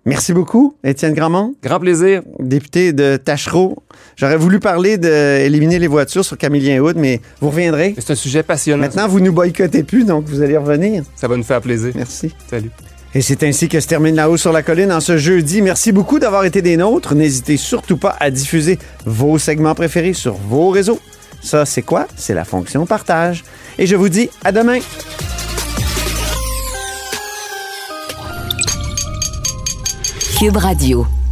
Merci 0.07 0.31
beaucoup, 0.31 0.73
Étienne 0.85 1.13
Grandmont, 1.13 1.53
Grand 1.61 1.81
plaisir. 1.81 2.21
député 2.39 2.93
de 2.93 3.17
Tachereau. 3.17 3.83
J'aurais 4.15 4.37
voulu 4.37 4.61
parler 4.61 4.97
d'éliminer 4.97 5.79
les 5.79 5.87
voitures 5.87 6.23
sur 6.23 6.37
Camillien 6.37 6.79
Hood, 6.79 6.95
mais 6.95 7.19
vous 7.41 7.49
reviendrez. 7.49 7.93
C'est 7.97 8.11
un 8.11 8.15
sujet 8.15 8.41
passionnant. 8.41 8.83
Maintenant, 8.83 9.09
vous 9.09 9.19
nous 9.19 9.33
boycottez 9.33 9.83
plus, 9.83 10.05
donc 10.05 10.23
vous 10.29 10.41
allez 10.41 10.55
revenir. 10.55 11.03
Ça 11.17 11.27
va 11.27 11.35
nous 11.35 11.43
faire 11.43 11.59
plaisir. 11.59 11.91
Merci. 11.93 12.33
Salut. 12.49 12.71
Et 13.13 13.21
c'est 13.21 13.43
ainsi 13.43 13.67
que 13.67 13.81
se 13.81 13.87
termine 13.87 14.15
La 14.15 14.29
Haut 14.29 14.37
sur 14.37 14.53
la 14.53 14.63
Colline 14.63 14.93
en 14.93 15.01
ce 15.01 15.17
jeudi. 15.17 15.61
Merci 15.61 15.91
beaucoup 15.91 16.19
d'avoir 16.19 16.45
été 16.45 16.61
des 16.61 16.77
nôtres. 16.77 17.13
N'hésitez 17.13 17.57
surtout 17.57 17.97
pas 17.97 18.15
à 18.17 18.31
diffuser 18.31 18.79
vos 19.05 19.37
segments 19.37 19.75
préférés 19.75 20.13
sur 20.13 20.35
vos 20.35 20.69
réseaux. 20.69 21.01
Ça, 21.41 21.65
c'est 21.65 21.81
quoi? 21.81 22.07
C'est 22.15 22.33
la 22.33 22.45
fonction 22.45 22.85
partage. 22.85 23.43
Et 23.77 23.85
je 23.85 23.97
vous 23.97 24.07
dis 24.07 24.29
à 24.45 24.53
demain. 24.53 24.79
Cube 30.37 30.57
Radio. 30.57 31.26